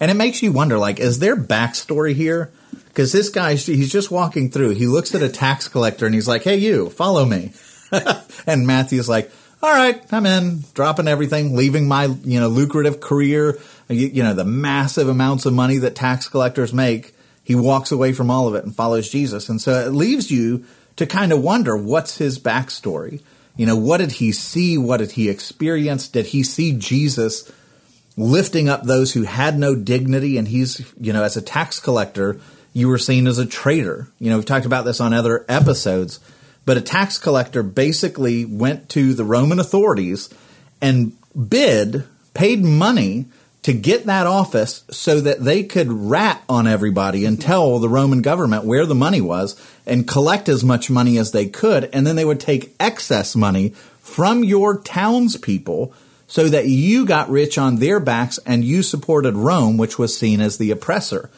[0.00, 2.50] And it makes you wonder, like, is there backstory here?
[2.88, 4.70] Because this guy, he's just walking through.
[4.70, 7.52] He looks at a tax collector and he's like, "Hey, you, follow me."
[8.46, 9.30] and Matthew's like,
[9.62, 14.22] "All right, I'm in, dropping everything, leaving my you know lucrative career, uh, you, you
[14.22, 18.46] know the massive amounts of money that tax collectors make." He walks away from all
[18.46, 20.64] of it and follows Jesus, and so it leaves you
[20.96, 23.22] to kind of wonder what's his backstory.
[23.56, 24.78] You know, what did he see?
[24.78, 26.06] What did he experience?
[26.08, 27.50] Did he see Jesus?
[28.16, 32.40] lifting up those who had no dignity and he's you know as a tax collector
[32.72, 36.20] you were seen as a traitor you know we've talked about this on other episodes
[36.70, 40.28] but a tax collector basically went to the roman authorities
[40.80, 41.16] and
[41.48, 43.26] bid paid money
[43.64, 48.22] to get that office so that they could rat on everybody and tell the roman
[48.22, 52.14] government where the money was and collect as much money as they could and then
[52.14, 55.92] they would take excess money from your townspeople
[56.28, 60.40] so that you got rich on their backs and you supported Rome, which was seen
[60.40, 61.28] as the oppressor.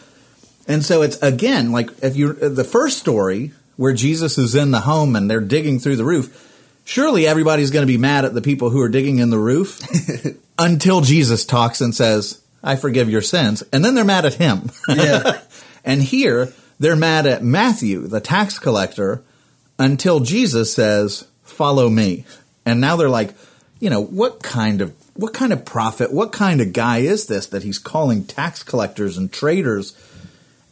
[0.68, 4.80] And so it's again like if you the first story where Jesus is in the
[4.80, 6.50] home and they're digging through the roof,
[6.84, 9.80] surely everybody's going to be mad at the people who are digging in the roof
[10.58, 14.70] until Jesus talks and says, "I forgive your sins," and then they're mad at him.
[14.88, 15.40] Yeah.
[15.84, 19.22] and here they're mad at Matthew, the tax collector,
[19.78, 22.24] until Jesus says, "Follow me."
[22.64, 23.34] And now they're like,
[23.80, 27.46] you know, what kind of what kind of prophet, what kind of guy is this
[27.46, 29.96] that he's calling tax collectors and traders?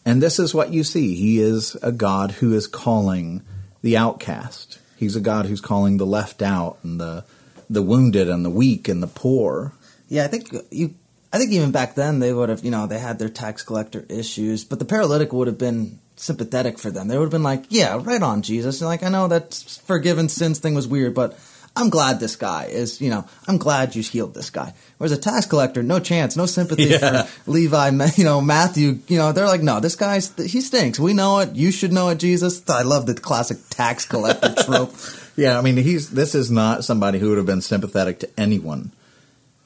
[0.05, 1.15] And this is what you see.
[1.15, 3.43] He is a God who is calling
[3.83, 4.79] the outcast.
[4.97, 7.25] He's a God who's calling the left out and the
[7.69, 9.73] the wounded and the weak and the poor.
[10.09, 10.95] Yeah, I think you.
[11.33, 14.05] I think even back then they would have, you know, they had their tax collector
[14.09, 17.07] issues, but the paralytic would have been sympathetic for them.
[17.07, 20.29] They would have been like, "Yeah, right on, Jesus." And like, I know that forgiven
[20.29, 21.39] sins thing was weird, but
[21.77, 24.75] I'm glad this guy is, you know, I'm glad you healed this guy.
[24.99, 27.23] Whereas a tax collector, no chance, no sympathy Yeah.
[27.23, 30.99] for Levi, you know, Matthew, you know, they're like, no, this guy's, he stinks.
[30.99, 31.55] We know it.
[31.55, 32.69] You should know it, Jesus.
[32.69, 34.95] I love the classic tax collector trope.
[35.37, 38.91] Yeah, I mean, he's this is not somebody who would have been sympathetic to anyone.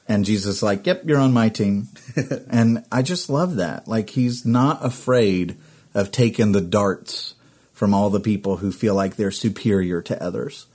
[0.07, 1.87] And Jesus is like, "Yep, you're on my team."
[2.49, 3.87] and I just love that.
[3.87, 5.57] Like he's not afraid
[5.95, 7.33] of taking the darts
[7.73, 10.67] from all the people who feel like they're superior to others.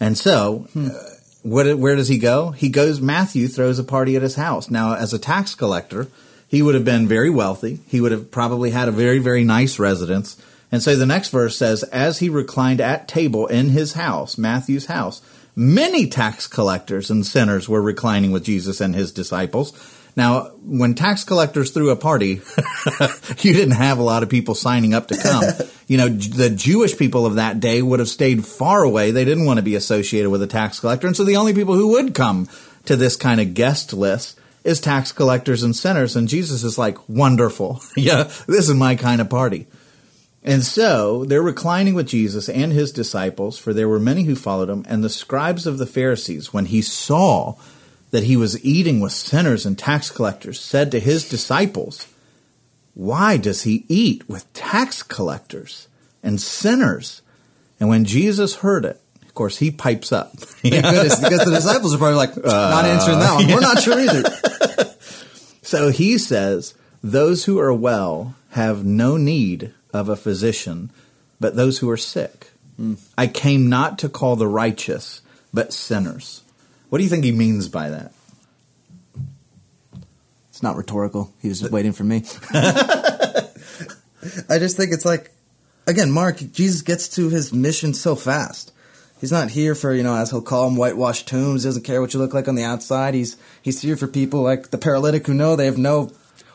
[0.00, 0.88] And so, uh,
[1.42, 2.50] what, where does he go?
[2.50, 3.00] He goes.
[3.00, 4.70] Matthew throws a party at his house.
[4.70, 6.08] Now, as a tax collector,
[6.48, 7.80] he would have been very wealthy.
[7.86, 10.40] He would have probably had a very, very nice residence.
[10.72, 14.86] And so the next verse says, As he reclined at table in his house, Matthew's
[14.86, 15.20] house,
[15.54, 19.72] many tax collectors and sinners were reclining with Jesus and his disciples.
[20.20, 22.42] Now, when tax collectors threw a party,
[23.38, 25.44] you didn't have a lot of people signing up to come.
[25.86, 29.12] you know, the Jewish people of that day would have stayed far away.
[29.12, 31.06] They didn't want to be associated with a tax collector.
[31.06, 32.50] And so the only people who would come
[32.84, 36.16] to this kind of guest list is tax collectors and sinners.
[36.16, 37.80] And Jesus is like, wonderful.
[37.96, 39.68] yeah, this is my kind of party.
[40.44, 44.68] And so they're reclining with Jesus and his disciples, for there were many who followed
[44.68, 44.84] him.
[44.86, 47.56] And the scribes of the Pharisees, when he saw
[48.10, 52.06] that he was eating with sinners and tax collectors, said to his disciples,
[52.94, 55.88] Why does he eat with tax collectors
[56.22, 57.22] and sinners?
[57.78, 60.32] And when Jesus heard it, of course, he pipes up.
[60.38, 63.46] Thank goodness, because the disciples are probably like, not uh, answering that one.
[63.46, 64.22] We're not sure either.
[65.70, 70.90] So he says, Those who are well have no need of a physician,
[71.38, 72.50] but those who are sick.
[72.76, 72.94] Hmm.
[73.16, 75.22] I came not to call the righteous,
[75.54, 76.42] but sinners.
[76.90, 78.12] What do you think he means by that?
[80.50, 81.32] It's not rhetorical.
[81.40, 82.24] He was just waiting for me.
[82.52, 83.48] I
[84.58, 85.30] just think it's like,
[85.86, 88.72] again, Mark, Jesus gets to his mission so fast.
[89.20, 91.62] He's not here for, you know, as he'll call them, whitewashed tombs.
[91.62, 93.14] He doesn't care what you look like on the outside.
[93.14, 96.10] He's he's here for people like the paralytic who know they have no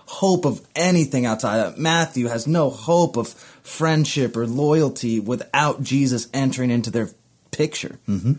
[0.05, 1.77] hope of anything outside.
[1.77, 7.09] Matthew has no hope of friendship or loyalty without Jesus entering into their
[7.51, 7.99] picture.
[8.07, 8.33] Mm-hmm.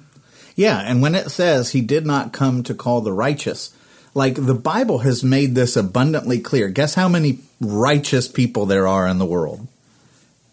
[0.56, 3.76] Yeah, and when it says he did not come to call the righteous,
[4.14, 6.70] like the Bible has made this abundantly clear.
[6.70, 9.68] Guess how many righteous people there are in the world?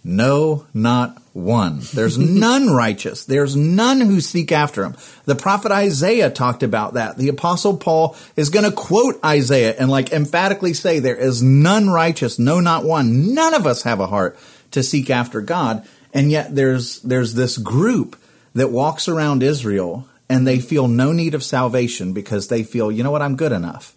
[0.04, 1.82] No, not one.
[1.94, 3.24] There's none righteous.
[3.24, 4.98] There's none who seek after him.
[5.24, 7.18] The prophet Isaiah talked about that.
[7.18, 11.90] The apostle Paul is going to quote Isaiah and like emphatically say there is none
[11.90, 13.34] righteous, no, not one.
[13.34, 14.38] None of us have a heart
[14.72, 15.88] to seek after God.
[16.14, 18.18] And yet there's, there's this group
[18.54, 23.04] that walks around Israel and they feel no need of salvation because they feel, you
[23.04, 23.96] know what, I'm good enough.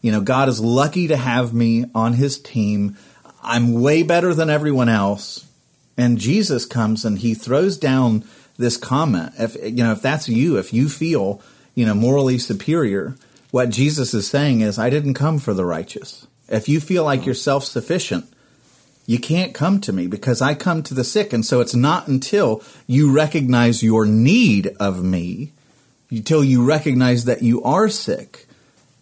[0.00, 2.96] You know, God is lucky to have me on his team.
[3.42, 5.46] I'm way better than everyone else.
[5.96, 8.24] And Jesus comes and he throws down
[8.58, 9.32] this comment.
[9.38, 11.40] If you know, if that's you, if you feel,
[11.74, 13.16] you know, morally superior,
[13.50, 16.26] what Jesus is saying is I didn't come for the righteous.
[16.48, 17.26] If you feel like mm.
[17.26, 18.26] you're self-sufficient,
[19.06, 21.32] you can't come to me because I come to the sick.
[21.32, 25.52] And so it's not until you recognize your need of me,
[26.10, 28.46] until you recognize that you are sick,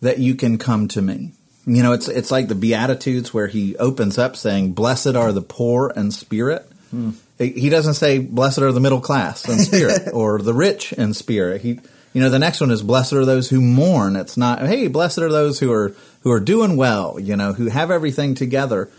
[0.00, 1.32] that you can come to me.
[1.64, 5.42] You know, it's it's like the Beatitudes where he opens up saying, "Blessed are the
[5.42, 7.10] poor in spirit." Hmm.
[7.38, 11.62] He doesn't say, "Blessed are the middle class in spirit" or the rich in spirit.
[11.62, 11.78] He,
[12.12, 15.18] you know, the next one is, "Blessed are those who mourn." It's not, "Hey, blessed
[15.18, 18.90] are those who are who are doing well." You know, who have everything together.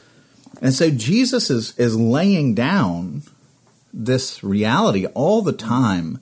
[0.62, 3.24] And so Jesus is is laying down
[3.94, 6.20] this reality all the time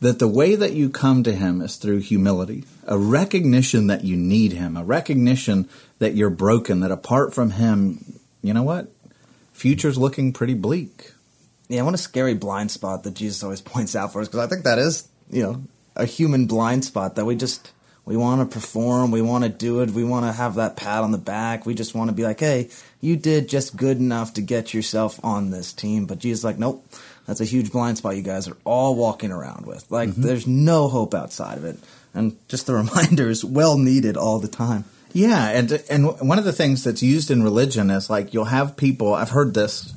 [0.00, 4.16] that the way that you come to him is through humility, a recognition that you
[4.16, 8.88] need him, a recognition that you're broken, that apart from him, you know what?
[9.54, 11.12] Future's looking pretty bleak.
[11.68, 14.46] Yeah, what a scary blind spot that Jesus always points out for us because I
[14.46, 15.64] think that is, you know,
[15.96, 17.72] a human blind spot that we just
[18.04, 21.02] we want to perform, we want to do it, we want to have that pat
[21.02, 21.64] on the back.
[21.64, 22.68] We just want to be like, "Hey,
[23.04, 26.84] you did just good enough to get yourself on this team." But Jesus like, "Nope.
[27.26, 29.90] That's a huge blind spot you guys are all walking around with.
[29.90, 30.22] Like, mm-hmm.
[30.22, 31.78] there's no hope outside of it.
[32.12, 34.84] And just the reminder is well needed all the time.
[35.12, 38.76] Yeah, and and one of the things that's used in religion is like you'll have
[38.76, 39.14] people.
[39.14, 39.92] I've heard this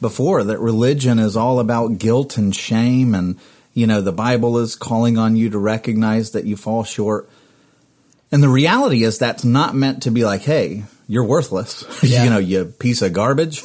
[0.00, 3.38] before that religion is all about guilt and shame, and
[3.74, 7.30] you know the Bible is calling on you to recognize that you fall short.
[8.32, 12.24] And the reality is that's not meant to be like, hey, you're worthless, yeah.
[12.24, 13.62] you know, you piece of garbage.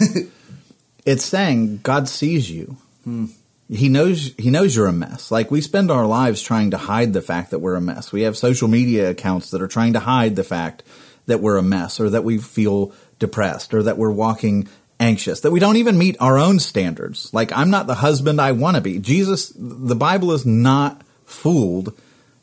[1.05, 2.77] it's saying God sees you.
[3.03, 3.27] Hmm.
[3.69, 5.31] He knows he knows you're a mess.
[5.31, 8.11] Like we spend our lives trying to hide the fact that we're a mess.
[8.11, 10.83] We have social media accounts that are trying to hide the fact
[11.27, 14.67] that we're a mess or that we feel depressed or that we're walking
[14.99, 17.33] anxious, that we don't even meet our own standards.
[17.33, 18.99] Like I'm not the husband I want to be.
[18.99, 21.97] Jesus the Bible is not fooled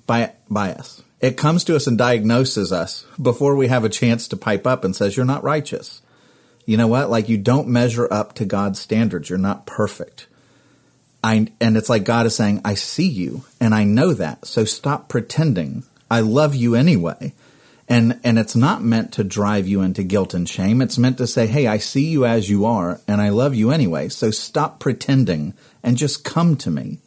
[0.06, 1.02] by by us.
[1.20, 4.84] It comes to us and diagnoses us before we have a chance to pipe up
[4.84, 6.00] and says you're not righteous.
[6.64, 7.10] You know what?
[7.10, 9.28] Like you don't measure up to God's standards.
[9.28, 10.26] You're not perfect.
[11.24, 14.46] I, and it's like God is saying, I see you and I know that.
[14.46, 15.82] So stop pretending.
[16.10, 17.32] I love you anyway.
[17.88, 20.82] And, and it's not meant to drive you into guilt and shame.
[20.82, 23.70] It's meant to say, Hey, I see you as you are and I love you
[23.70, 24.10] anyway.
[24.10, 26.98] So stop pretending and just come to me.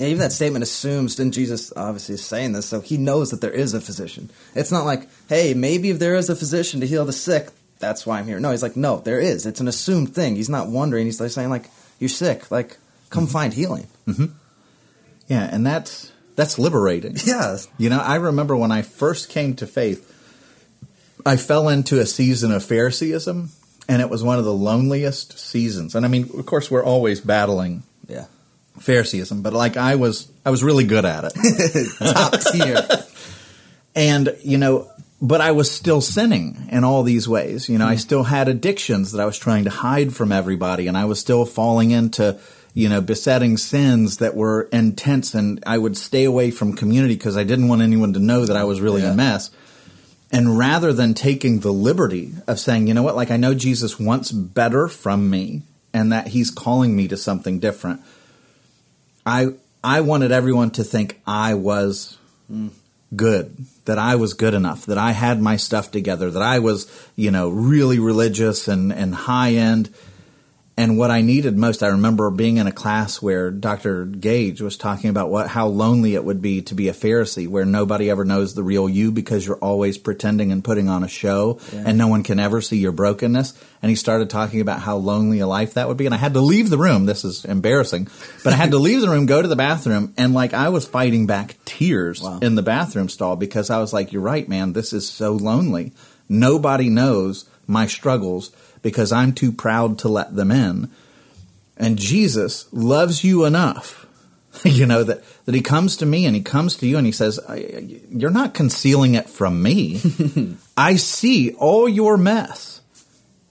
[0.00, 3.42] Yeah, even that statement assumes, and Jesus obviously is saying this, so he knows that
[3.42, 4.30] there is a physician.
[4.54, 8.06] It's not like, hey, maybe if there is a physician to heal the sick, that's
[8.06, 8.40] why I'm here.
[8.40, 9.44] No, he's like, no, there is.
[9.44, 10.36] It's an assumed thing.
[10.36, 11.04] He's not wondering.
[11.04, 12.50] He's like saying, like, you're sick.
[12.50, 12.78] Like,
[13.10, 13.32] come mm-hmm.
[13.32, 13.88] find healing.
[14.06, 14.26] Mm-hmm.
[15.28, 17.16] Yeah, and that's that's liberating.
[17.26, 17.58] Yeah.
[17.76, 20.06] You know, I remember when I first came to faith,
[21.26, 23.50] I fell into a season of Phariseeism,
[23.86, 25.94] and it was one of the loneliest seasons.
[25.94, 27.82] And I mean, of course, we're always battling.
[28.80, 32.86] Phariseeism, but like I was, I was really good at it, top tier.
[33.94, 34.90] and you know,
[35.22, 37.68] but I was still sinning in all these ways.
[37.68, 40.86] You know, mm I still had addictions that I was trying to hide from everybody,
[40.86, 42.38] and I was still falling into
[42.74, 47.36] you know, besetting sins that were intense, and I would stay away from community because
[47.36, 49.12] I didn't want anyone to know that I was really yeah.
[49.12, 49.50] a mess.
[50.32, 53.98] And rather than taking the liberty of saying, you know what, like I know Jesus
[53.98, 55.62] wants better from me
[55.92, 58.00] and that he's calling me to something different,
[59.30, 62.18] I I wanted everyone to think I was
[63.14, 66.90] good, that I was good enough, that I had my stuff together, that I was,
[67.16, 69.94] you know, really religious and, and high end
[70.80, 74.06] and what I needed most, I remember being in a class where Dr.
[74.06, 77.66] Gage was talking about what how lonely it would be to be a Pharisee, where
[77.66, 81.60] nobody ever knows the real you because you're always pretending and putting on a show,
[81.70, 81.82] yeah.
[81.84, 83.52] and no one can ever see your brokenness.
[83.82, 86.32] And he started talking about how lonely a life that would be, and I had
[86.32, 87.04] to leave the room.
[87.04, 88.08] This is embarrassing,
[88.42, 90.88] but I had to leave the room, go to the bathroom, and like I was
[90.88, 92.38] fighting back tears wow.
[92.40, 94.72] in the bathroom stall because I was like, "You're right, man.
[94.72, 95.92] This is so lonely.
[96.26, 98.50] Nobody knows my struggles."
[98.82, 100.90] Because I'm too proud to let them in.
[101.76, 104.06] And Jesus loves you enough,
[104.64, 107.12] you know, that, that he comes to me and he comes to you and he
[107.12, 107.40] says,
[108.10, 110.00] You're not concealing it from me.
[110.76, 112.80] I see all your mess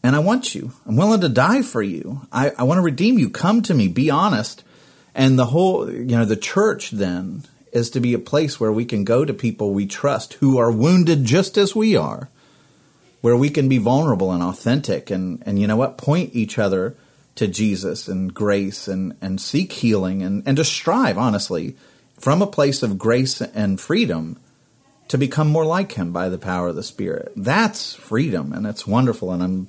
[0.04, 0.72] and I want you.
[0.86, 2.22] I'm willing to die for you.
[2.32, 3.30] I, I want to redeem you.
[3.30, 3.88] Come to me.
[3.88, 4.64] Be honest.
[5.16, 8.86] And the whole, you know, the church then is to be a place where we
[8.86, 12.30] can go to people we trust who are wounded just as we are
[13.22, 16.96] where we can be vulnerable and authentic and, and you know what, point each other
[17.36, 21.76] to Jesus and grace and, and seek healing and, and to strive, honestly,
[22.18, 24.38] from a place of grace and freedom
[25.08, 27.32] to become more like him by the power of the Spirit.
[27.36, 29.32] That's freedom and it's wonderful.
[29.32, 29.68] And I'm,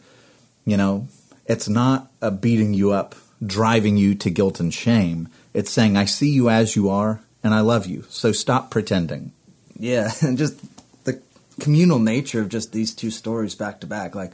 [0.65, 1.09] you know,
[1.47, 5.29] it's not a beating you up, driving you to guilt and shame.
[5.55, 8.05] It's saying, I see you as you are and I love you.
[8.09, 9.33] So stop pretending.
[9.79, 10.70] Yeah, and just
[11.61, 14.15] communal nature of just these two stories back to back.
[14.15, 14.33] Like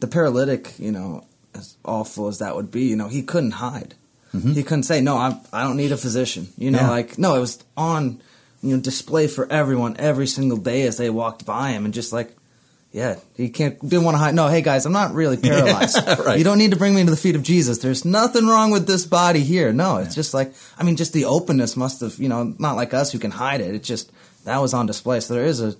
[0.00, 1.24] the paralytic, you know,
[1.54, 3.94] as awful as that would be, you know, he couldn't hide.
[4.34, 4.52] Mm-hmm.
[4.52, 6.90] He couldn't say, "No, I'm, I don't need a physician." You know, yeah.
[6.90, 8.20] like no, it was on,
[8.62, 12.12] you know, display for everyone every single day as they walked by him, and just
[12.12, 12.36] like,
[12.92, 14.34] yeah, he can't didn't want to hide.
[14.34, 15.96] No, hey guys, I'm not really paralyzed.
[16.26, 16.38] right.
[16.38, 17.78] You don't need to bring me to the feet of Jesus.
[17.78, 19.72] There's nothing wrong with this body here.
[19.72, 20.14] No, it's yeah.
[20.14, 23.18] just like, I mean, just the openness must have, you know, not like us who
[23.18, 23.74] can hide it.
[23.74, 24.10] It's just
[24.44, 25.20] that was on display.
[25.20, 25.76] So there is a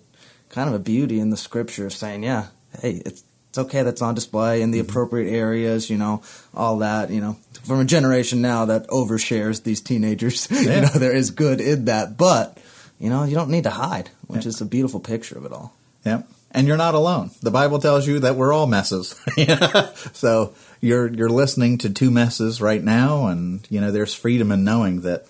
[0.57, 2.47] kind of a beauty in the scripture of saying, yeah,
[2.81, 3.23] hey, it's
[3.57, 4.91] it's okay that's on display in the mm-hmm.
[4.91, 6.23] appropriate areas, you know,
[6.55, 10.49] all that, you know, from a generation now that overshares these teenagers.
[10.57, 10.61] Yeah.
[10.61, 12.59] you know, there is good in that, but
[12.99, 14.49] you know, you don't need to hide, which yeah.
[14.49, 15.75] is a beautiful picture of it all.
[16.05, 16.23] Yeah.
[16.51, 17.31] And you're not alone.
[17.43, 19.19] The Bible tells you that we're all messes.
[20.13, 24.65] so you're you're listening to two messes right now and you know, there's freedom in
[24.65, 25.27] knowing that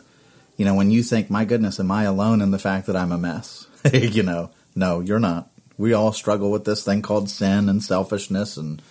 [0.56, 3.12] you know, when you think, "My goodness, am I alone in the fact that I'm
[3.12, 7.68] a mess?" you know, no, you're not we all struggle with this thing called sin
[7.68, 8.82] and selfishness and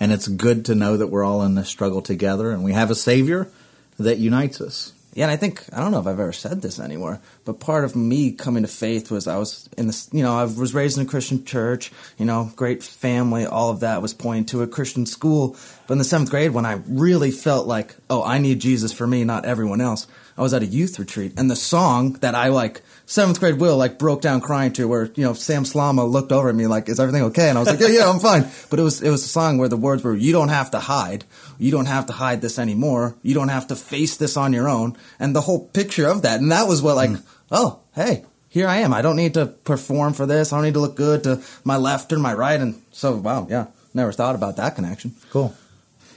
[0.00, 2.90] and it's good to know that we're all in this struggle together and we have
[2.90, 3.48] a savior
[3.96, 4.92] that unites us.
[5.14, 7.84] Yeah, and I think I don't know if I've ever said this anywhere, but part
[7.84, 10.98] of me coming to faith was I was in this, you know, I was raised
[10.98, 14.66] in a Christian church, you know, great family, all of that was pointing to a
[14.66, 15.56] Christian school.
[15.86, 19.06] But in the seventh grade, when I really felt like, oh, I need Jesus for
[19.06, 22.48] me, not everyone else, I was at a youth retreat, and the song that I
[22.48, 26.32] like seventh grade Will like broke down crying to where you know Sam Slama looked
[26.32, 27.48] over at me like is everything okay?
[27.48, 28.48] And I was like yeah yeah I'm fine.
[28.70, 30.78] But it was it was a song where the words were you don't have to
[30.78, 31.24] hide.
[31.58, 33.16] You don't have to hide this anymore.
[33.22, 34.96] You don't have to face this on your own.
[35.18, 37.22] And the whole picture of that and that was what like mm.
[37.50, 38.94] oh hey here I am.
[38.94, 40.52] I don't need to perform for this.
[40.52, 42.60] I don't need to look good to my left or my right.
[42.60, 45.14] And so wow yeah never thought about that connection.
[45.30, 45.54] Cool.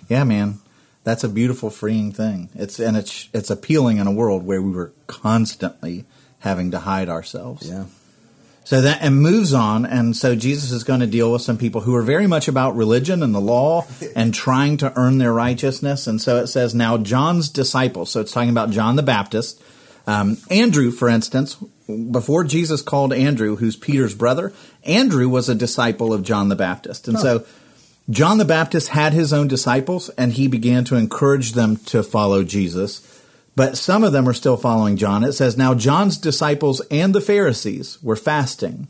[0.08, 0.60] Yeah man.
[1.04, 2.50] That's a beautiful freeing thing.
[2.54, 6.06] It's and it's it's appealing in a world where we were constantly
[6.40, 7.70] having to hide ourselves.
[7.70, 7.86] Yeah.
[8.68, 11.80] So that and moves on, and so Jesus is going to deal with some people
[11.80, 13.86] who are very much about religion and the law
[14.16, 16.06] and trying to earn their righteousness.
[16.06, 18.12] And so it says now John's disciples.
[18.12, 19.64] So it's talking about John the Baptist,
[20.06, 21.56] um, Andrew, for instance.
[21.88, 24.52] Before Jesus called Andrew, who's Peter's brother,
[24.84, 27.24] Andrew was a disciple of John the Baptist, and huh.
[27.24, 27.46] so
[28.10, 32.44] John the Baptist had his own disciples, and he began to encourage them to follow
[32.44, 33.17] Jesus
[33.58, 35.24] but some of them are still following John.
[35.24, 38.88] It says, Now John's disciples and the Pharisees were fasting,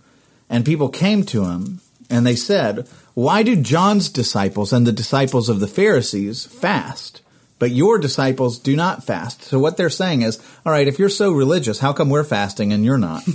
[0.49, 5.47] and people came to him, and they said, Why do John's disciples and the disciples
[5.47, 7.21] of the Pharisees fast?
[7.59, 9.41] But your disciples do not fast.
[9.41, 12.73] So what they're saying is, all right, if you're so religious, how come we're fasting
[12.73, 13.23] and you're not?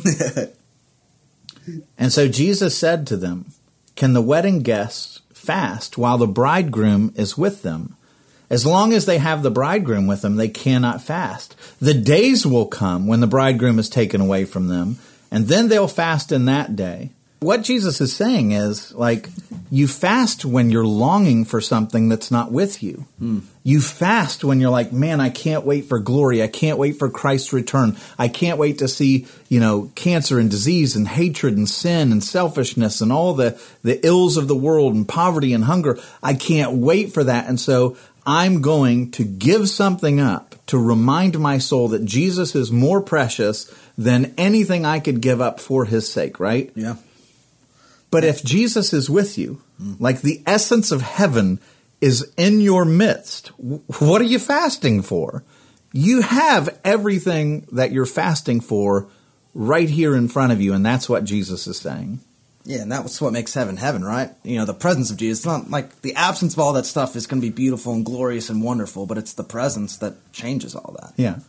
[1.97, 3.53] and so Jesus said to them,
[3.97, 7.97] Can the wedding guests fast while the bridegroom is with them?
[8.53, 11.57] As long as they have the bridegroom with them, they cannot fast.
[11.81, 14.99] The days will come when the bridegroom is taken away from them,
[15.31, 17.13] and then they'll fast in that day.
[17.41, 19.29] What Jesus is saying is like,
[19.69, 23.07] you fast when you're longing for something that's not with you.
[23.19, 23.41] Hmm.
[23.65, 26.43] You fast when you're like, man, I can't wait for glory.
[26.43, 27.97] I can't wait for Christ's return.
[28.19, 32.23] I can't wait to see, you know, cancer and disease and hatred and sin and
[32.23, 35.99] selfishness and all the, the ills of the world and poverty and hunger.
[36.23, 37.49] I can't wait for that.
[37.49, 42.71] And so I'm going to give something up to remind my soul that Jesus is
[42.71, 46.71] more precious than anything I could give up for his sake, right?
[46.75, 46.97] Yeah.
[48.11, 49.99] But if Jesus is with you, mm.
[49.99, 51.61] like the essence of heaven
[52.01, 55.45] is in your midst, what are you fasting for?
[55.93, 59.09] You have everything that you're fasting for
[59.55, 62.21] right here in front of you, and that's what Jesus is saying.
[62.65, 64.31] Yeah, and that's what makes heaven heaven, right?
[64.45, 65.41] You know, the presence of Jesus.
[65.41, 68.05] It's not like the absence of all that stuff is going to be beautiful and
[68.05, 71.13] glorious and wonderful, but it's the presence that changes all that.
[71.17, 71.41] Yeah,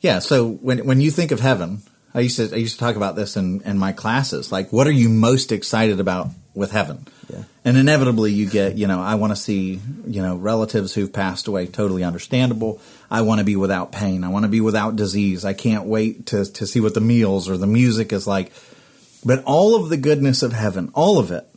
[0.00, 0.18] yeah.
[0.18, 1.82] So when when you think of heaven,
[2.14, 4.50] I used to I used to talk about this in in my classes.
[4.50, 7.06] Like, what are you most excited about with heaven?
[7.28, 7.42] Yeah.
[7.64, 11.46] And inevitably, you get you know I want to see you know relatives who've passed
[11.46, 11.66] away.
[11.66, 12.80] Totally understandable.
[13.08, 14.24] I want to be without pain.
[14.24, 15.44] I want to be without disease.
[15.44, 18.50] I can't wait to to see what the meals or the music is like
[19.26, 21.48] but all of the goodness of heaven, all of it,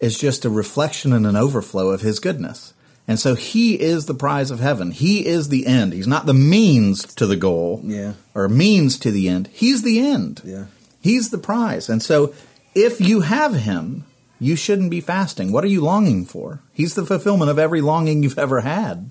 [0.00, 2.72] is just a reflection and an overflow of his goodness.
[3.06, 4.92] And so he is the prize of heaven.
[4.92, 5.92] He is the end.
[5.92, 8.14] He's not the means to the goal yeah.
[8.34, 9.48] or means to the end.
[9.52, 10.40] He's the end.
[10.42, 10.66] Yeah.
[11.02, 11.90] He's the prize.
[11.90, 12.32] And so
[12.74, 14.06] if you have him,
[14.40, 15.52] you shouldn't be fasting.
[15.52, 16.60] What are you longing for?
[16.72, 19.10] He's the fulfillment of every longing you've ever had.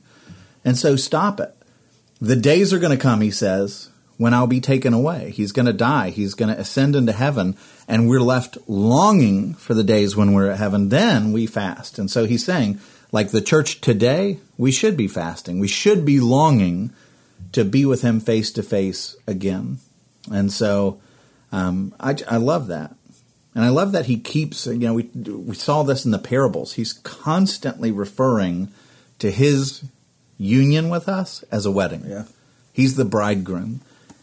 [0.65, 1.53] And so stop it.
[2.19, 5.31] The days are going to come, he says, when I'll be taken away.
[5.31, 6.09] He's going to die.
[6.09, 7.55] He's going to ascend into heaven,
[7.87, 10.89] and we're left longing for the days when we're at heaven.
[10.89, 11.99] Then we fast.
[11.99, 12.79] And so he's saying,
[13.11, 15.59] like the church today, we should be fasting.
[15.59, 16.91] We should be longing
[17.51, 19.79] to be with him face to face again.
[20.31, 20.99] And so
[21.51, 22.95] um, I, I love that.
[23.55, 26.73] And I love that he keeps, you know, we, we saw this in the parables.
[26.73, 28.67] He's constantly referring
[29.19, 29.83] to his
[30.37, 32.03] union with us as a wedding.
[32.07, 32.25] Yeah.
[32.71, 33.81] He's the bridegroom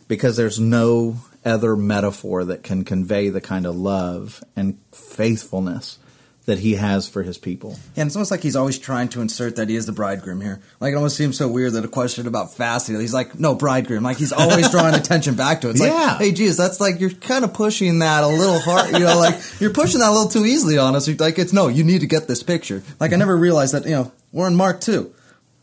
[0.08, 5.98] because there's no other metaphor that can convey the kind of love and faithfulness
[6.46, 7.70] that he has for his people.
[7.94, 10.42] Yeah, and it's almost like he's always trying to insert that he is the bridegroom
[10.42, 10.60] here.
[10.78, 14.02] Like it almost seems so weird that a question about fasting, he's like, no, bridegroom.
[14.02, 15.72] Like he's always drawing attention back to it.
[15.72, 15.88] It's Yeah.
[15.92, 18.92] like, hey, geez, that's like you're kind of pushing that a little hard.
[18.92, 21.08] You know, like you're pushing that a little too easily on us.
[21.18, 22.82] Like it's no, you need to get this picture.
[23.00, 23.84] Like I never realized that.
[23.86, 25.14] You know, we're in Mark two.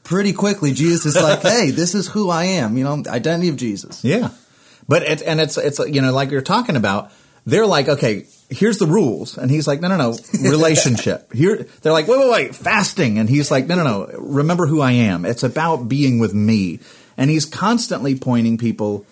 [0.04, 2.78] Pretty quickly, Jesus is like, hey, this is who I am.
[2.78, 4.04] You know, identity of Jesus.
[4.04, 4.30] Yeah,
[4.88, 7.12] but it, and it's it's you know like you're talking about.
[7.44, 11.34] They're like, okay, here's the rules, and he's like, no, no, no, relationship.
[11.34, 14.80] Here, they're like, wait, wait, wait, fasting, and he's like, no, no, no, remember who
[14.80, 15.26] I am.
[15.26, 16.80] It's about being with me,
[17.18, 19.08] and he's constantly pointing people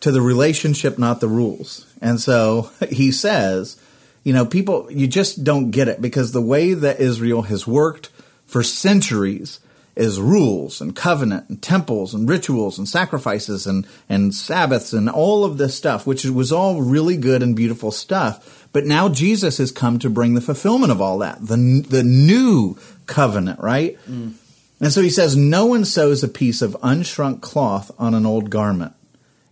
[0.00, 1.86] to the relationship, not the rules.
[2.00, 3.80] And so he says,
[4.24, 8.08] you know, people, you just don't get it because the way that Israel has worked
[8.46, 9.60] for centuries
[9.96, 15.44] is rules and covenant and temples and rituals and sacrifices and, and Sabbaths and all
[15.44, 18.68] of this stuff, which was all really good and beautiful stuff.
[18.72, 22.76] But now Jesus has come to bring the fulfillment of all that, the, the new
[23.06, 23.98] covenant, right?
[24.08, 24.34] Mm.
[24.80, 28.48] And so he says, No one sews a piece of unshrunk cloth on an old
[28.48, 28.94] garment.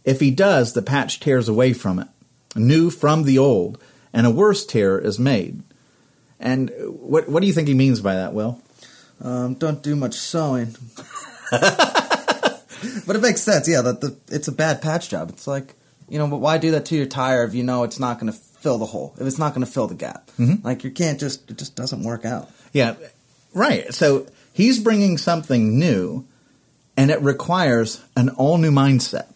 [0.04, 2.08] If he does, the patch tears away from it,
[2.56, 3.78] new from the old,
[4.12, 5.62] and a worse tear is made.
[6.40, 8.62] And what what do you think he means by that, Will?
[9.20, 10.76] Um, don't do much sewing.
[11.50, 13.82] but it makes sense, yeah.
[13.82, 15.30] That the it's a bad patch job.
[15.30, 15.74] It's like
[16.08, 18.32] you know, but why do that to your tire if you know it's not going
[18.32, 19.14] to fill the hole?
[19.20, 20.30] If it's not going to fill the gap,
[20.62, 22.50] like you can't just it just doesn't work out.
[22.72, 22.94] Yeah,
[23.54, 23.92] right.
[23.92, 26.26] So he's bringing something new,
[26.96, 29.26] and it requires an all new mindset.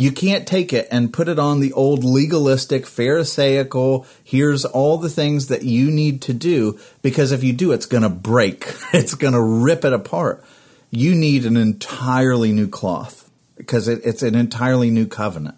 [0.00, 5.10] You can't take it and put it on the old legalistic, Pharisaical, here's all the
[5.10, 8.74] things that you need to do, because if you do, it's going to break.
[8.94, 10.42] It's going to rip it apart.
[10.90, 15.56] You need an entirely new cloth because it, it's an entirely new covenant.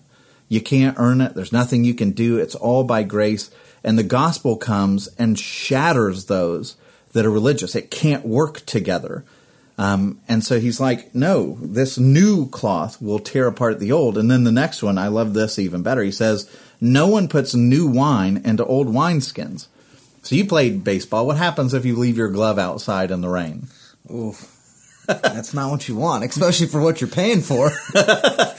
[0.49, 1.34] You can't earn it.
[1.34, 2.38] There's nothing you can do.
[2.38, 3.49] It's all by grace.
[3.84, 6.76] And the gospel comes and shatters those
[7.12, 7.76] that are religious.
[7.76, 9.24] It can't work together.
[9.79, 14.18] Um, and so he's like, no, this new cloth will tear apart the old.
[14.18, 16.03] And then the next one, I love this even better.
[16.03, 16.51] He says,
[16.81, 19.68] no one puts new wine into old wineskins.
[20.23, 21.27] So you played baseball.
[21.27, 23.68] What happens if you leave your glove outside in the rain?
[24.12, 24.49] Oof.
[25.07, 27.73] That's not what you want, especially for what you're paying for.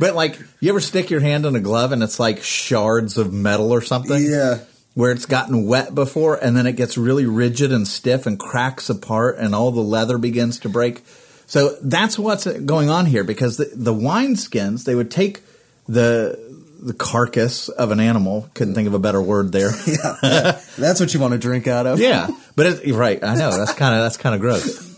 [0.00, 3.34] But like, you ever stick your hand in a glove and it's like shards of
[3.34, 4.20] metal or something?
[4.22, 4.60] yeah.
[4.94, 8.90] Where it's gotten wet before and then it gets really rigid and stiff and cracks
[8.90, 11.02] apart and all the leather begins to break.
[11.46, 15.42] So that's what's going on here because the, the wine skins, they would take
[15.88, 16.50] the
[16.82, 19.70] the carcass of an animal, couldn't think of a better word there.
[20.22, 20.60] Yeah.
[20.78, 22.00] That's what you want to drink out of.
[22.00, 23.22] Yeah, but it, right.
[23.22, 24.88] I know that's kind of that's kind of gross.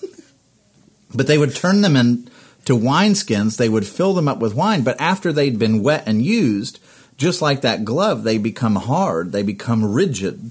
[1.14, 2.30] But they would turn them into
[2.68, 3.56] wineskins.
[3.56, 4.82] They would fill them up with wine.
[4.82, 6.78] But after they'd been wet and used,
[7.16, 9.32] just like that glove, they become hard.
[9.32, 10.50] They become rigid.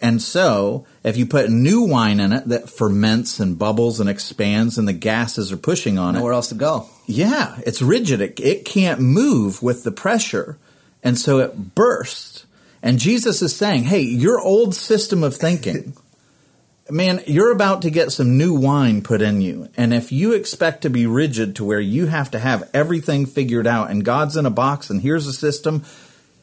[0.00, 4.76] And so, if you put new wine in it that ferments and bubbles and expands,
[4.76, 6.88] and the gases are pushing on it, Nowhere else to go.
[7.06, 8.20] yeah, it's rigid.
[8.20, 10.58] It, it can't move with the pressure.
[11.04, 12.46] And so it bursts.
[12.82, 15.94] And Jesus is saying, hey, your old system of thinking,
[16.92, 19.68] man, you're about to get some new wine put in you.
[19.76, 23.66] And if you expect to be rigid to where you have to have everything figured
[23.66, 25.84] out and God's in a box and here's a system,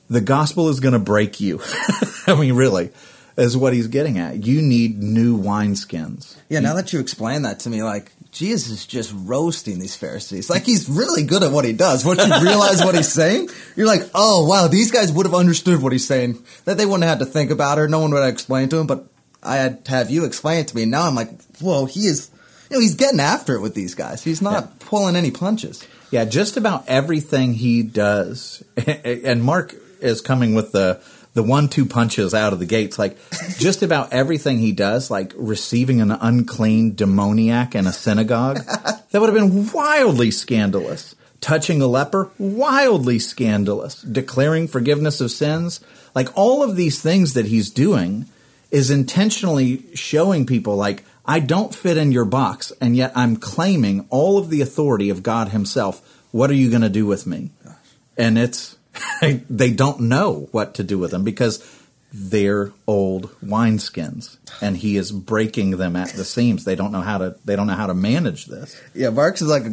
[0.09, 1.61] the gospel is going to break you.
[2.27, 2.89] I mean, really,
[3.37, 4.43] is what he's getting at.
[4.45, 6.35] You need new wineskins.
[6.49, 10.49] Yeah, now that you explain that to me, like Jesus is just roasting these Pharisees.
[10.49, 12.03] Like he's really good at what he does.
[12.03, 15.81] Once you realize what he's saying, you're like, oh wow, these guys would have understood
[15.81, 16.43] what he's saying.
[16.65, 17.89] That they wouldn't have had to think about it.
[17.89, 18.87] No one would have explained to him.
[18.87, 19.05] But
[19.41, 20.83] I had to have you explain it to me.
[20.83, 21.29] And Now I'm like,
[21.59, 22.29] whoa, he is.
[22.69, 24.23] You know, he's getting after it with these guys.
[24.23, 25.85] He's not pulling any punches.
[26.11, 31.01] Yeah, just about everything he does, and Mark is coming with the
[31.33, 32.97] the one two punches out of the gates.
[32.97, 33.17] Like
[33.57, 38.57] just about everything he does, like receiving an unclean demoniac in a synagogue,
[39.11, 41.15] that would have been wildly scandalous.
[41.41, 44.01] Touching a leper, wildly scandalous.
[44.01, 45.79] Declaring forgiveness of sins,
[46.13, 48.25] like all of these things that he's doing,
[48.71, 54.07] is intentionally showing people like I don't fit in your box, and yet I'm claiming
[54.09, 57.51] all of the authority of God Himself What are you going to do with me?
[58.17, 58.77] And it's
[59.21, 61.63] they don't know what to do with them because
[62.11, 66.65] they're old wineskins and he is breaking them at the seams.
[66.65, 68.79] They don't know how to they don't know how to manage this.
[68.93, 69.63] Yeah, Marks is like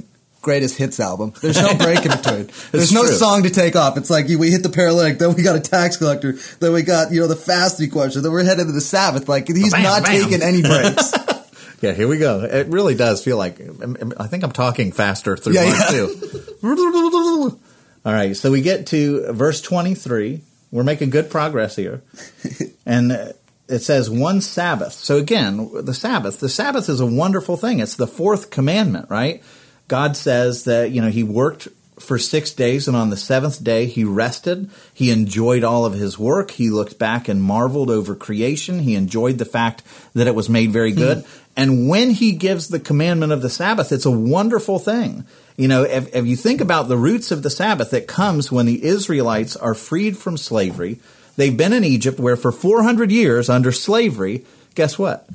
[0.47, 1.33] greatest hits album.
[1.43, 2.49] There's no break in between.
[2.71, 3.15] There's no true.
[3.17, 3.97] song to take off.
[3.99, 7.13] It's like we hit the paralytic, then we got a tax collector, then we got
[7.13, 9.29] you know the fasting question, then we're headed to the Sabbath.
[9.29, 10.23] Like he's Bam, not bam.
[10.23, 11.13] taking any breaks.
[11.83, 12.41] Yeah, here we go.
[12.41, 13.61] It really does feel like
[14.19, 15.91] I think I'm talking faster through Yeah, yeah.
[15.91, 16.57] too.
[18.05, 20.41] All right, so we get to verse 23.
[20.71, 22.01] We're making good progress here.
[22.87, 23.33] And uh,
[23.69, 24.95] it says one Sabbath.
[24.95, 27.81] So again, the Sabbath, the Sabbath is a wonderful thing.
[27.81, 29.43] It's the fourth commandment, right?
[29.89, 31.69] God says that, you know, he worked
[31.99, 34.69] for 6 days and on the 7th day he rested.
[34.93, 36.51] He enjoyed all of his work.
[36.51, 38.81] He looked back and marveled over creation.
[38.81, 39.83] He enjoyed the fact
[40.15, 40.99] that it was made very hmm.
[40.99, 41.25] good.
[41.57, 45.25] And when he gives the commandment of the Sabbath, it's a wonderful thing.
[45.57, 48.67] You know, if, if you think about the roots of the Sabbath, it comes when
[48.67, 51.01] the Israelites are freed from slavery.
[51.37, 55.27] They've been in Egypt where for 400 years under slavery, guess what?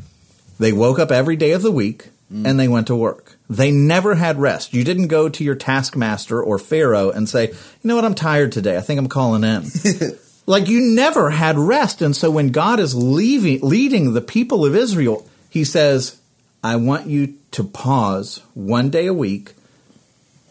[0.60, 2.46] They woke up every day of the week hmm.
[2.46, 3.38] and they went to work.
[3.52, 4.74] They never had rest.
[4.74, 8.54] You didn't go to your taskmaster or Pharaoh and say, you know what, I'm tired
[8.54, 8.78] today.
[8.78, 9.66] I think I'm calling in.
[10.46, 12.02] like you never had rest.
[12.02, 16.18] And so when God is leaving, leading the people of Israel, he says,
[16.64, 19.52] I want you to pause one day a week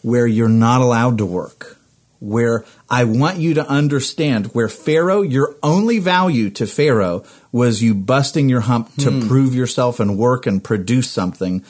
[0.03, 1.79] where you're not allowed to work.
[2.19, 7.95] Where I want you to understand where Pharaoh, your only value to Pharaoh was you
[7.95, 9.27] busting your hump to hmm.
[9.27, 11.65] prove yourself and work and produce something.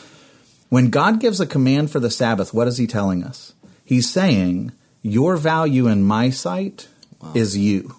[0.71, 3.51] When God gives a command for the Sabbath, what is he telling us?
[3.83, 4.71] He's saying,
[5.03, 6.87] Your value in my sight
[7.35, 7.95] is you.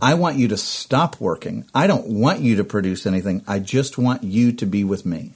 [0.00, 1.64] I want you to stop working.
[1.74, 3.42] I don't want you to produce anything.
[3.48, 5.32] I just want you to be with me.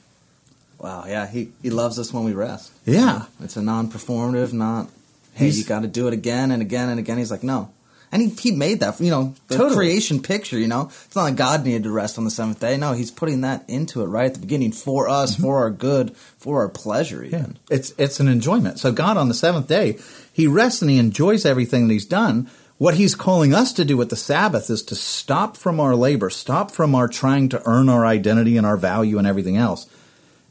[0.79, 2.71] wow, yeah, he he loves us when we rest.
[2.85, 3.25] Yeah.
[3.43, 4.87] It's a non-performative, not
[5.33, 7.17] hey, He's- you got to do it again and again and again.
[7.17, 7.69] He's like, no.
[8.11, 9.75] And he, he made that, you know, the Totally.
[9.75, 10.87] creation picture, you know.
[11.05, 12.75] It's not like God needed to rest on the seventh day.
[12.75, 15.43] No, he's putting that into it right at the beginning for us, mm-hmm.
[15.43, 17.57] for our good, for our pleasure even.
[17.69, 18.79] It's it's an enjoyment.
[18.79, 19.97] So God on the seventh day,
[20.33, 22.49] he rests and he enjoys everything that he's done.
[22.77, 26.31] What he's calling us to do with the Sabbath is to stop from our labor,
[26.31, 29.87] stop from our trying to earn our identity and our value and everything else,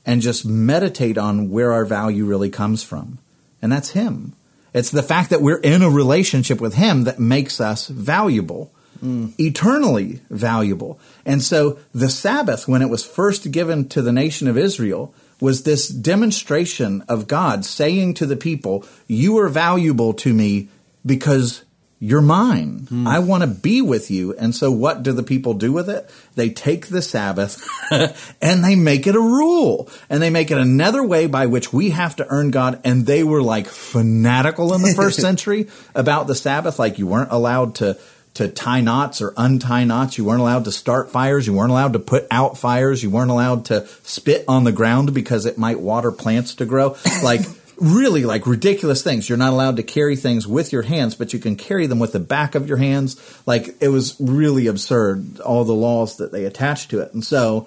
[0.06, 3.18] and just meditate on where our value really comes from.
[3.60, 4.34] And that's him.
[4.72, 8.72] It's the fact that we're in a relationship with him that makes us valuable.
[9.02, 11.00] Eternally valuable.
[11.24, 15.62] And so the Sabbath, when it was first given to the nation of Israel, was
[15.62, 20.68] this demonstration of God saying to the people, You are valuable to me
[21.06, 21.64] because
[22.02, 22.86] you're mine.
[22.88, 23.06] Hmm.
[23.06, 24.34] I want to be with you.
[24.34, 26.10] And so what do the people do with it?
[26.34, 27.62] They take the Sabbath
[28.40, 29.90] and they make it a rule.
[30.08, 32.80] And they make it another way by which we have to earn God.
[32.84, 36.78] And they were like fanatical in the first century about the Sabbath.
[36.78, 37.98] Like you weren't allowed to
[38.32, 40.16] to tie knots or untie knots.
[40.16, 41.46] You weren't allowed to start fires.
[41.46, 43.02] You weren't allowed to put out fires.
[43.02, 46.96] You weren't allowed to spit on the ground because it might water plants to grow.
[47.22, 47.40] Like
[47.80, 49.28] really like ridiculous things.
[49.28, 52.12] You're not allowed to carry things with your hands, but you can carry them with
[52.12, 53.16] the back of your hands.
[53.46, 57.14] Like it was really absurd, all the laws that they attached to it.
[57.14, 57.66] And so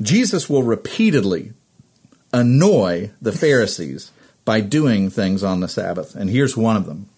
[0.00, 1.52] Jesus will repeatedly
[2.32, 4.10] annoy the Pharisees
[4.44, 6.16] by doing things on the Sabbath.
[6.16, 7.08] And here's one of them.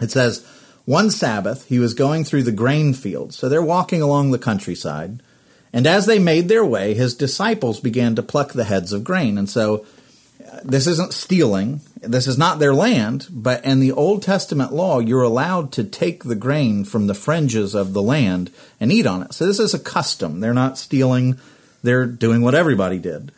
[0.00, 0.44] It says,
[0.86, 3.36] one Sabbath, he was going through the grain fields.
[3.36, 5.22] So they're walking along the countryside.
[5.72, 9.38] And as they made their way, his disciples began to pluck the heads of grain.
[9.38, 9.86] And so
[10.64, 11.80] this isn't stealing.
[12.00, 13.28] This is not their land.
[13.30, 17.74] But in the Old Testament law, you're allowed to take the grain from the fringes
[17.74, 19.34] of the land and eat on it.
[19.34, 20.40] So this is a custom.
[20.40, 21.38] They're not stealing.
[21.82, 23.32] They're doing what everybody did.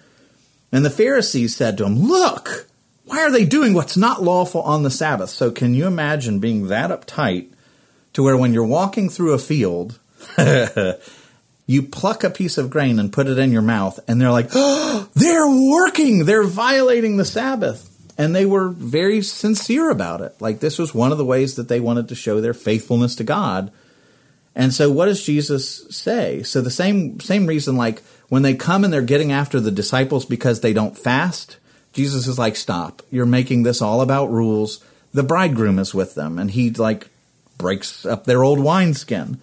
[0.72, 2.66] And the Pharisees said to him, Look,
[3.04, 5.30] why are they doing what's not lawful on the Sabbath?
[5.30, 7.48] So can you imagine being that uptight
[8.14, 9.98] to where when you're walking through a field,
[11.66, 14.50] you pluck a piece of grain and put it in your mouth, and they're like,
[14.52, 17.88] oh, they're working, they're violating the Sabbath.
[18.18, 20.34] And they were very sincere about it.
[20.38, 23.24] Like this was one of the ways that they wanted to show their faithfulness to
[23.24, 23.72] God.
[24.54, 26.42] And so what does Jesus say?
[26.42, 30.26] So the same same reason like when they come and they're getting after the disciples
[30.26, 31.56] because they don't fast,
[31.94, 33.02] Jesus is like, "Stop.
[33.10, 34.80] You're making this all about rules.
[35.12, 37.08] The bridegroom is with them." And he like
[37.56, 39.40] breaks up their old wineskin.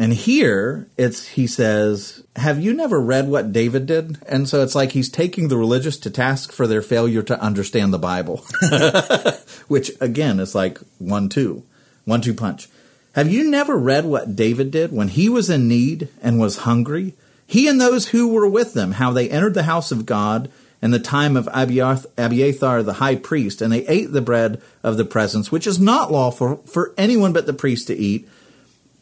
[0.00, 4.76] And here it's he says, "Have you never read what David did?" And so it's
[4.76, 8.46] like he's taking the religious to task for their failure to understand the Bible.
[9.66, 11.64] Which again is like one two,
[12.04, 12.68] one two punch.
[13.16, 17.14] Have you never read what David did when he was in need and was hungry?
[17.44, 20.48] He and those who were with them, how they entered the house of God
[20.80, 25.04] in the time of Abiathar the high priest, and they ate the bread of the
[25.04, 28.28] presence, which is not lawful for anyone but the priest to eat,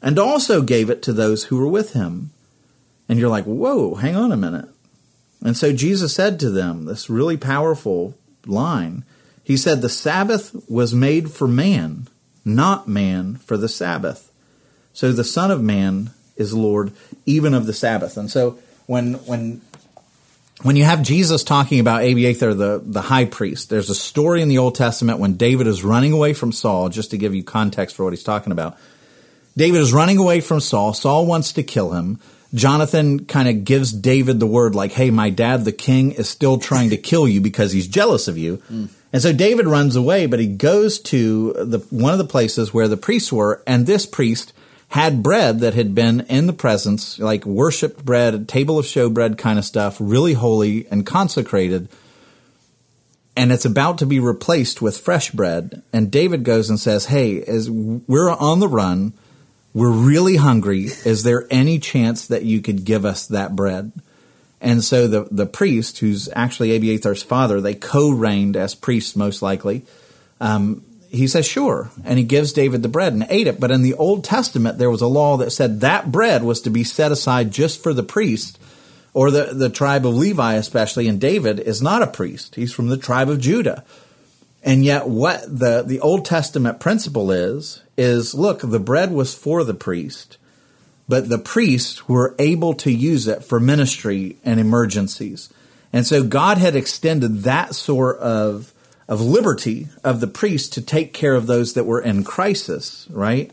[0.03, 2.31] and also gave it to those who were with him.
[3.09, 4.69] And you're like, whoa, hang on a minute.
[5.43, 8.15] And so Jesus said to them this really powerful
[8.47, 9.05] line.
[9.45, 12.09] He said, The Sabbath was made for man,
[12.45, 14.33] not man for the Sabbath.
[14.93, 16.93] So the Son of Man is Lord
[17.27, 18.17] even of the Sabbath.
[18.17, 19.61] And so when when
[20.63, 24.49] when you have Jesus talking about Abiathar, the, the high priest, there's a story in
[24.49, 27.95] the Old Testament when David is running away from Saul, just to give you context
[27.95, 28.79] for what he's talking about.
[29.57, 30.93] David is running away from Saul.
[30.93, 32.21] Saul wants to kill him.
[32.55, 36.59] Jonathan kind of gives David the word like, hey, my dad, the king, is still
[36.59, 38.59] trying to kill you because he's jealous of you.
[38.71, 38.89] Mm.
[39.13, 42.89] And so David runs away, but he goes to the, one of the places where
[42.89, 44.53] the priests were, and this priest
[44.89, 49.59] had bread that had been in the presence, like worshiped bread, table of showbread kind
[49.59, 51.89] of stuff, really holy and consecrated.
[53.37, 55.83] And it's about to be replaced with fresh bread.
[55.93, 59.13] And David goes and says, Hey, as we're on the run,
[59.77, 60.85] we're really hungry.
[61.05, 63.93] Is there any chance that you could give us that bread?
[64.59, 69.43] And so the, the priest, who's actually Abiathar's father, they co reigned as priests most
[69.43, 69.85] likely.
[70.41, 71.91] Um, he says, sure.
[72.07, 73.61] And he gives David the bread and ate it.
[73.61, 76.71] But in the Old Testament, there was a law that said that bread was to
[76.71, 78.59] be set aside just for the priest
[79.13, 81.07] or the, the tribe of Levi, especially.
[81.07, 82.55] And David is not a priest.
[82.55, 83.85] He's from the tribe of Judah.
[84.63, 89.65] And yet what the, the Old Testament principle is, is look, the bread was for
[89.65, 90.39] the priest,
[91.09, 95.53] but the priests were able to use it for ministry and emergencies.
[95.93, 98.73] And so God had extended that sort of
[99.09, 103.53] of liberty of the priest to take care of those that were in crisis, right?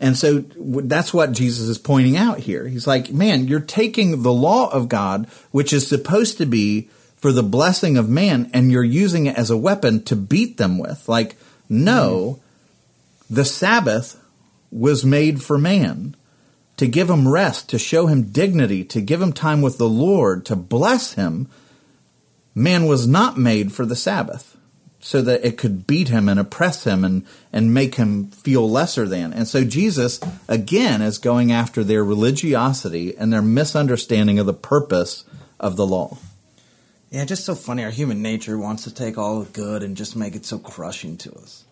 [0.00, 2.66] And so that's what Jesus is pointing out here.
[2.66, 7.30] He's like, man, you're taking the law of God, which is supposed to be for
[7.30, 11.08] the blessing of man, and you're using it as a weapon to beat them with.
[11.08, 11.36] Like,
[11.68, 12.40] no.
[13.32, 14.22] The Sabbath
[14.70, 16.14] was made for man
[16.76, 20.44] to give him rest, to show him dignity, to give him time with the Lord,
[20.46, 21.48] to bless him.
[22.54, 24.58] Man was not made for the Sabbath
[25.00, 27.24] so that it could beat him and oppress him and,
[27.54, 29.32] and make him feel lesser than.
[29.32, 35.24] And so Jesus, again, is going after their religiosity and their misunderstanding of the purpose
[35.58, 36.18] of the law.
[37.10, 37.82] Yeah, just so funny.
[37.82, 41.16] Our human nature wants to take all the good and just make it so crushing
[41.18, 41.64] to us.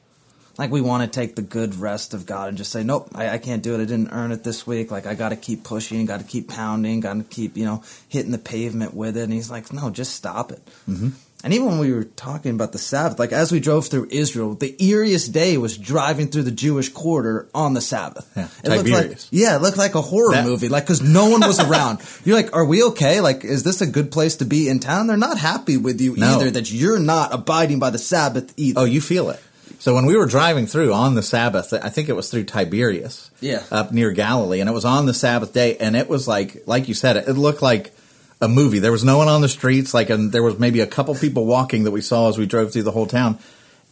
[0.61, 3.31] Like we want to take the good rest of God and just say, nope, I,
[3.31, 3.77] I can't do it.
[3.77, 4.91] I didn't earn it this week.
[4.91, 7.83] Like I got to keep pushing, got to keep pounding, got to keep, you know,
[8.11, 9.23] hitting the pavement with it.
[9.23, 10.61] And he's like, no, just stop it.
[10.87, 11.09] Mm-hmm.
[11.43, 14.53] And even when we were talking about the Sabbath, like as we drove through Israel,
[14.53, 18.31] the eeriest day was driving through the Jewish quarter on the Sabbath.
[18.37, 21.31] Yeah, it looked like, yeah, it looked like a horror that, movie, like because no
[21.31, 22.01] one was around.
[22.27, 23.23] You're like, are we okay?
[23.23, 25.07] Like, is this a good place to be in town?
[25.07, 26.37] They're not happy with you no.
[26.37, 28.81] either that you're not abiding by the Sabbath either.
[28.81, 29.41] Oh, you feel it.
[29.81, 33.31] So when we were driving through on the Sabbath, I think it was through Tiberias,
[33.41, 36.63] yeah, up near Galilee, and it was on the Sabbath day, and it was like,
[36.67, 37.95] like you said, it, it looked like
[38.43, 38.79] a movie.
[38.79, 41.47] There was no one on the streets, like, and there was maybe a couple people
[41.47, 43.39] walking that we saw as we drove through the whole town.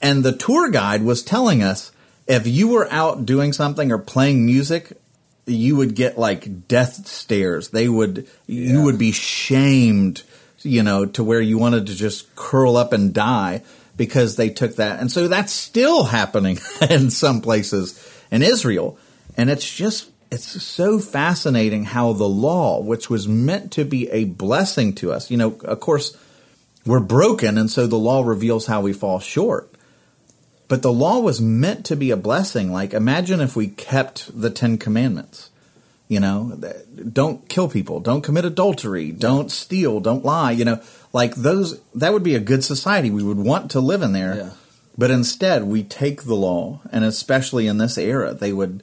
[0.03, 1.91] And the tour guide was telling us
[2.27, 4.93] if you were out doing something or playing music,
[5.47, 7.71] you would get like death stares.
[7.71, 8.73] They would, yeah.
[8.73, 10.23] you would be shamed,
[10.61, 13.63] you know, to where you wanted to just curl up and die
[13.99, 15.01] because they took that.
[15.01, 18.97] And so that's still happening in some places in Israel.
[19.37, 24.25] And it's just it's so fascinating how the law, which was meant to be a
[24.25, 26.17] blessing to us, you know, of course,
[26.85, 29.71] we're broken, and so the law reveals how we fall short.
[30.69, 32.73] But the law was meant to be a blessing.
[32.73, 35.51] Like, imagine if we kept the Ten Commandments.
[36.09, 36.59] You know,
[37.13, 40.53] don't kill people, don't commit adultery, don't steal, don't lie.
[40.53, 40.81] You know,
[41.13, 43.11] like those, that would be a good society.
[43.11, 44.37] We would want to live in there.
[44.37, 44.51] Yeah.
[44.97, 48.83] But instead, we take the law, and especially in this era, they would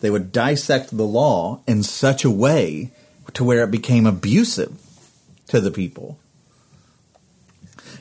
[0.00, 2.92] they would dissect the law in such a way
[3.34, 4.78] to where it became abusive
[5.48, 6.18] to the people.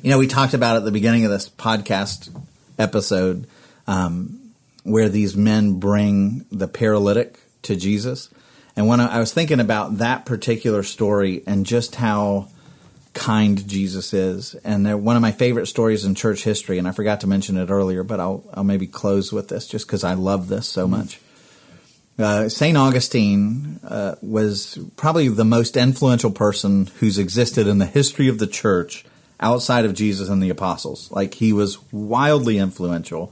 [0.03, 2.29] You know, we talked about at the beginning of this podcast
[2.77, 3.47] episode
[3.87, 4.51] um,
[4.83, 8.29] where these men bring the paralytic to Jesus.
[8.75, 12.49] And when I was thinking about that particular story and just how
[13.17, 17.21] kind Jesus is, and one of my favorite stories in church history, and I forgot
[17.21, 20.47] to mention it earlier, but I'll, I'll maybe close with this just because I love
[20.47, 21.19] this so much.
[22.19, 22.77] Uh, St.
[22.77, 28.47] Augustine uh, was probably the most influential person who's existed in the history of the
[28.47, 29.05] church
[29.39, 31.11] outside of Jesus and the apostles.
[31.11, 33.31] Like, he was wildly influential.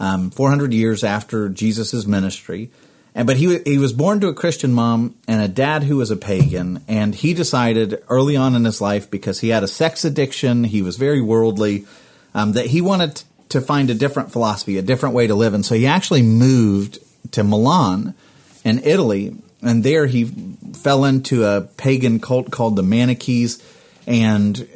[0.00, 2.70] Um, 400 years after Jesus' ministry.
[3.18, 6.12] And but he he was born to a Christian mom and a dad who was
[6.12, 10.04] a pagan, and he decided early on in his life because he had a sex
[10.04, 11.84] addiction, he was very worldly,
[12.32, 15.66] um, that he wanted to find a different philosophy, a different way to live, and
[15.66, 17.00] so he actually moved
[17.32, 18.14] to Milan
[18.62, 20.26] in Italy, and there he
[20.74, 23.60] fell into a pagan cult called the Manichees,
[24.06, 24.68] and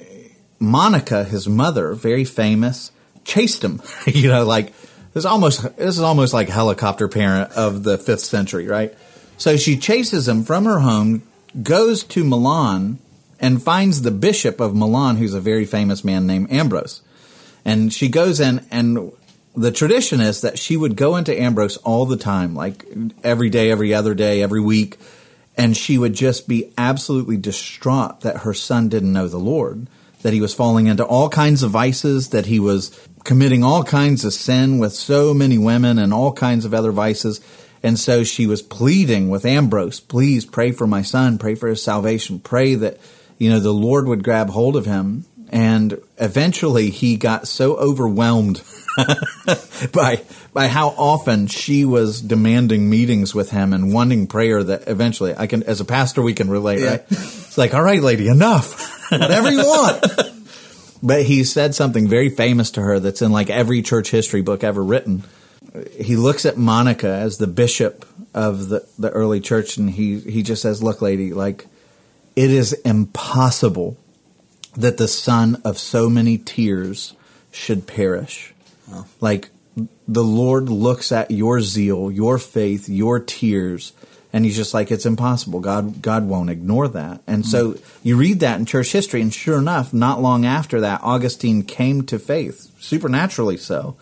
[0.58, 2.90] Monica, his mother, very famous,
[3.22, 3.80] chased him.
[4.06, 4.72] you know, like
[5.12, 8.94] this is almost this is almost like helicopter parent of the fifth century, right?
[9.36, 11.22] So she chases him from her home,
[11.62, 12.98] goes to Milan,
[13.40, 17.02] and finds the bishop of Milan, who's a very famous man named Ambrose.
[17.64, 19.12] And she goes in, and
[19.54, 22.84] the tradition is that she would go into Ambrose all the time, like
[23.22, 24.96] every day, every other day, every week,
[25.56, 29.86] and she would just be absolutely distraught that her son didn't know the Lord,
[30.22, 32.90] that he was falling into all kinds of vices, that he was
[33.24, 37.40] committing all kinds of sin with so many women and all kinds of other vices.
[37.82, 41.82] And so she was pleading with Ambrose, please pray for my son, pray for his
[41.82, 42.98] salvation, pray that,
[43.38, 45.24] you know, the Lord would grab hold of him.
[45.50, 48.62] And eventually he got so overwhelmed
[49.92, 50.22] by,
[50.54, 55.46] by how often she was demanding meetings with him and wanting prayer that eventually I
[55.46, 56.90] can, as a pastor, we can relate, yeah.
[56.90, 57.04] right?
[57.10, 58.90] It's like, all right, lady, enough.
[59.10, 60.41] Whatever you want.
[61.02, 64.62] But he said something very famous to her that's in like every church history book
[64.62, 65.24] ever written.
[65.98, 70.42] He looks at Monica as the bishop of the, the early church and he, he
[70.42, 71.66] just says, Look, lady, like,
[72.36, 73.96] it is impossible
[74.76, 77.14] that the son of so many tears
[77.50, 78.54] should perish.
[78.90, 79.06] Oh.
[79.20, 79.50] Like,
[80.06, 83.92] the Lord looks at your zeal, your faith, your tears,
[84.32, 85.60] and he's just like it's impossible.
[85.60, 87.22] God god won't ignore that.
[87.26, 91.00] And so you read that in church history and sure enough not long after that
[91.02, 93.96] augustine came to faith supernaturally so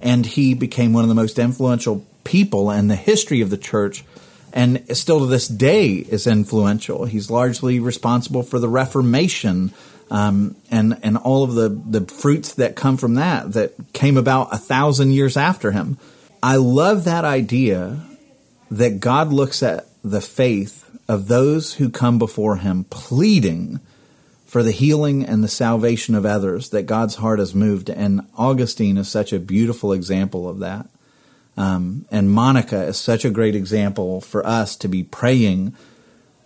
[0.00, 4.04] and he became one of the most influential people in the history of the church
[4.52, 7.04] and still to this day is influential.
[7.04, 9.72] He's largely responsible for the reformation
[10.10, 14.54] um, and and all of the the fruits that come from that that came about
[14.54, 15.98] a thousand years after him.
[16.42, 18.00] I love that idea
[18.70, 23.80] that God looks at the faith of those who come before him pleading
[24.46, 27.90] for the healing and the salvation of others that God's heart has moved.
[27.90, 30.88] And Augustine is such a beautiful example of that.
[31.56, 35.74] Um, and Monica is such a great example for us to be praying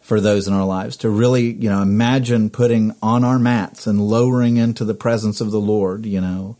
[0.00, 4.00] for those in our lives, to really, you know, imagine putting on our mats and
[4.00, 6.56] lowering into the presence of the Lord, you know,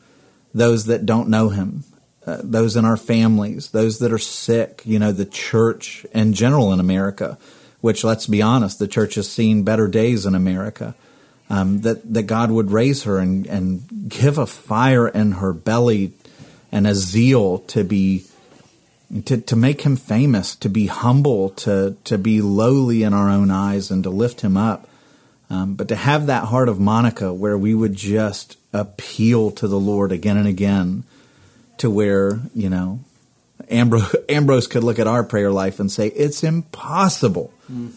[0.52, 1.84] those that don't know him
[2.30, 6.72] uh, those in our families, those that are sick, you know, the church in general
[6.72, 7.38] in America,
[7.80, 10.94] which let's be honest, the church has seen better days in America.
[11.48, 16.12] Um, that that God would raise her and, and give a fire in her belly
[16.70, 18.24] and a zeal to be
[19.24, 23.50] to, to make him famous, to be humble, to to be lowly in our own
[23.50, 24.88] eyes, and to lift him up.
[25.48, 29.80] Um, but to have that heart of Monica, where we would just appeal to the
[29.80, 31.02] Lord again and again,
[31.80, 33.00] to where, you know,
[33.68, 37.92] Ambrose, Ambrose could look at our prayer life and say, it's impossible mm.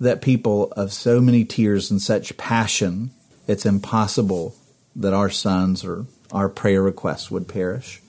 [0.00, 3.10] that people of so many tears and such passion,
[3.46, 4.54] it's impossible
[4.96, 8.00] that our sons or our prayer requests would perish.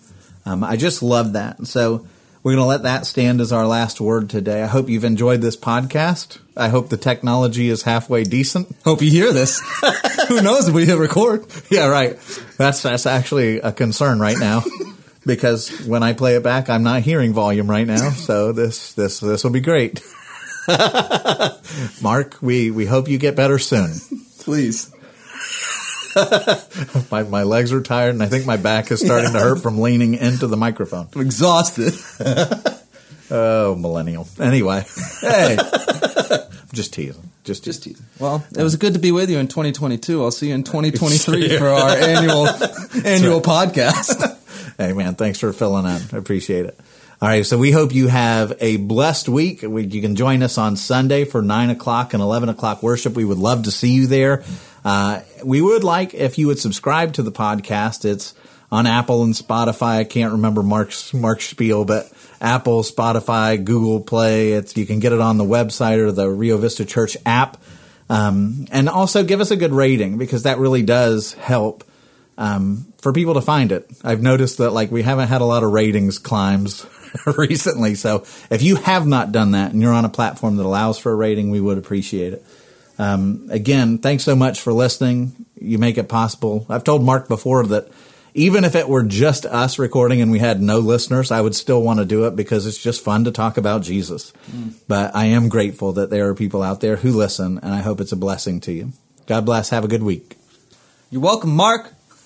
[0.45, 1.65] Um, I just love that.
[1.65, 2.05] So
[2.43, 4.61] we're going to let that stand as our last word today.
[4.61, 6.39] I hope you've enjoyed this podcast.
[6.57, 8.75] I hope the technology is halfway decent.
[8.85, 9.59] Hope you hear this.
[10.29, 11.45] Who knows if we hit record?
[11.69, 12.17] Yeah, right.
[12.57, 14.63] That's that's actually a concern right now
[15.25, 18.11] because when I play it back, I'm not hearing volume right now.
[18.25, 20.01] So this this this will be great.
[22.01, 23.93] Mark, we we hope you get better soon.
[24.39, 24.91] Please.
[27.11, 29.39] my my legs are tired, and I think my back is starting yeah.
[29.39, 31.07] to hurt from leaning into the microphone.
[31.13, 31.93] I'm exhausted.
[33.29, 34.27] oh, millennial.
[34.39, 34.85] Anyway,
[35.21, 35.57] hey,
[36.73, 37.29] just teasing.
[37.43, 38.05] Just, just teasing.
[38.17, 40.23] Well, it was good to be with you in 2022.
[40.23, 42.47] I'll see you in 2023 for our annual
[43.05, 44.35] annual podcast
[44.77, 46.01] hey man, thanks for filling in.
[46.13, 46.79] I appreciate it.
[47.21, 49.61] All right, so we hope you have a blessed week.
[49.61, 53.13] You can join us on Sunday for nine o'clock and eleven o'clock worship.
[53.13, 54.43] We would love to see you there.
[54.83, 58.05] Uh, we would like if you would subscribe to the podcast.
[58.05, 58.35] It's
[58.71, 59.97] on Apple and Spotify.
[59.99, 62.11] I can't remember Mark's Mark's spiel, but
[62.41, 64.51] Apple, Spotify, Google Play.
[64.51, 67.57] It's you can get it on the website or the Rio Vista Church app.
[68.09, 71.83] Um, and also give us a good rating because that really does help
[72.37, 73.87] um, for people to find it.
[74.03, 76.87] I've noticed that like we haven't had a lot of ratings climbs
[77.37, 77.93] recently.
[77.93, 81.11] So if you have not done that and you're on a platform that allows for
[81.11, 82.43] a rating, we would appreciate it.
[82.97, 85.45] Um, again, thanks so much for listening.
[85.53, 86.65] You make it possible.
[86.67, 87.91] I've told Mark before that
[88.33, 91.83] even if it were just us recording and we had no listeners, I would still
[91.83, 94.33] want to do it because it's just fun to talk about Jesus.
[94.87, 98.01] But I am grateful that there are people out there who listen, and I hope
[98.01, 98.93] it's a blessing to you.
[99.27, 99.69] God bless.
[99.69, 100.37] Have a good week.
[101.11, 101.94] You're welcome, Mark.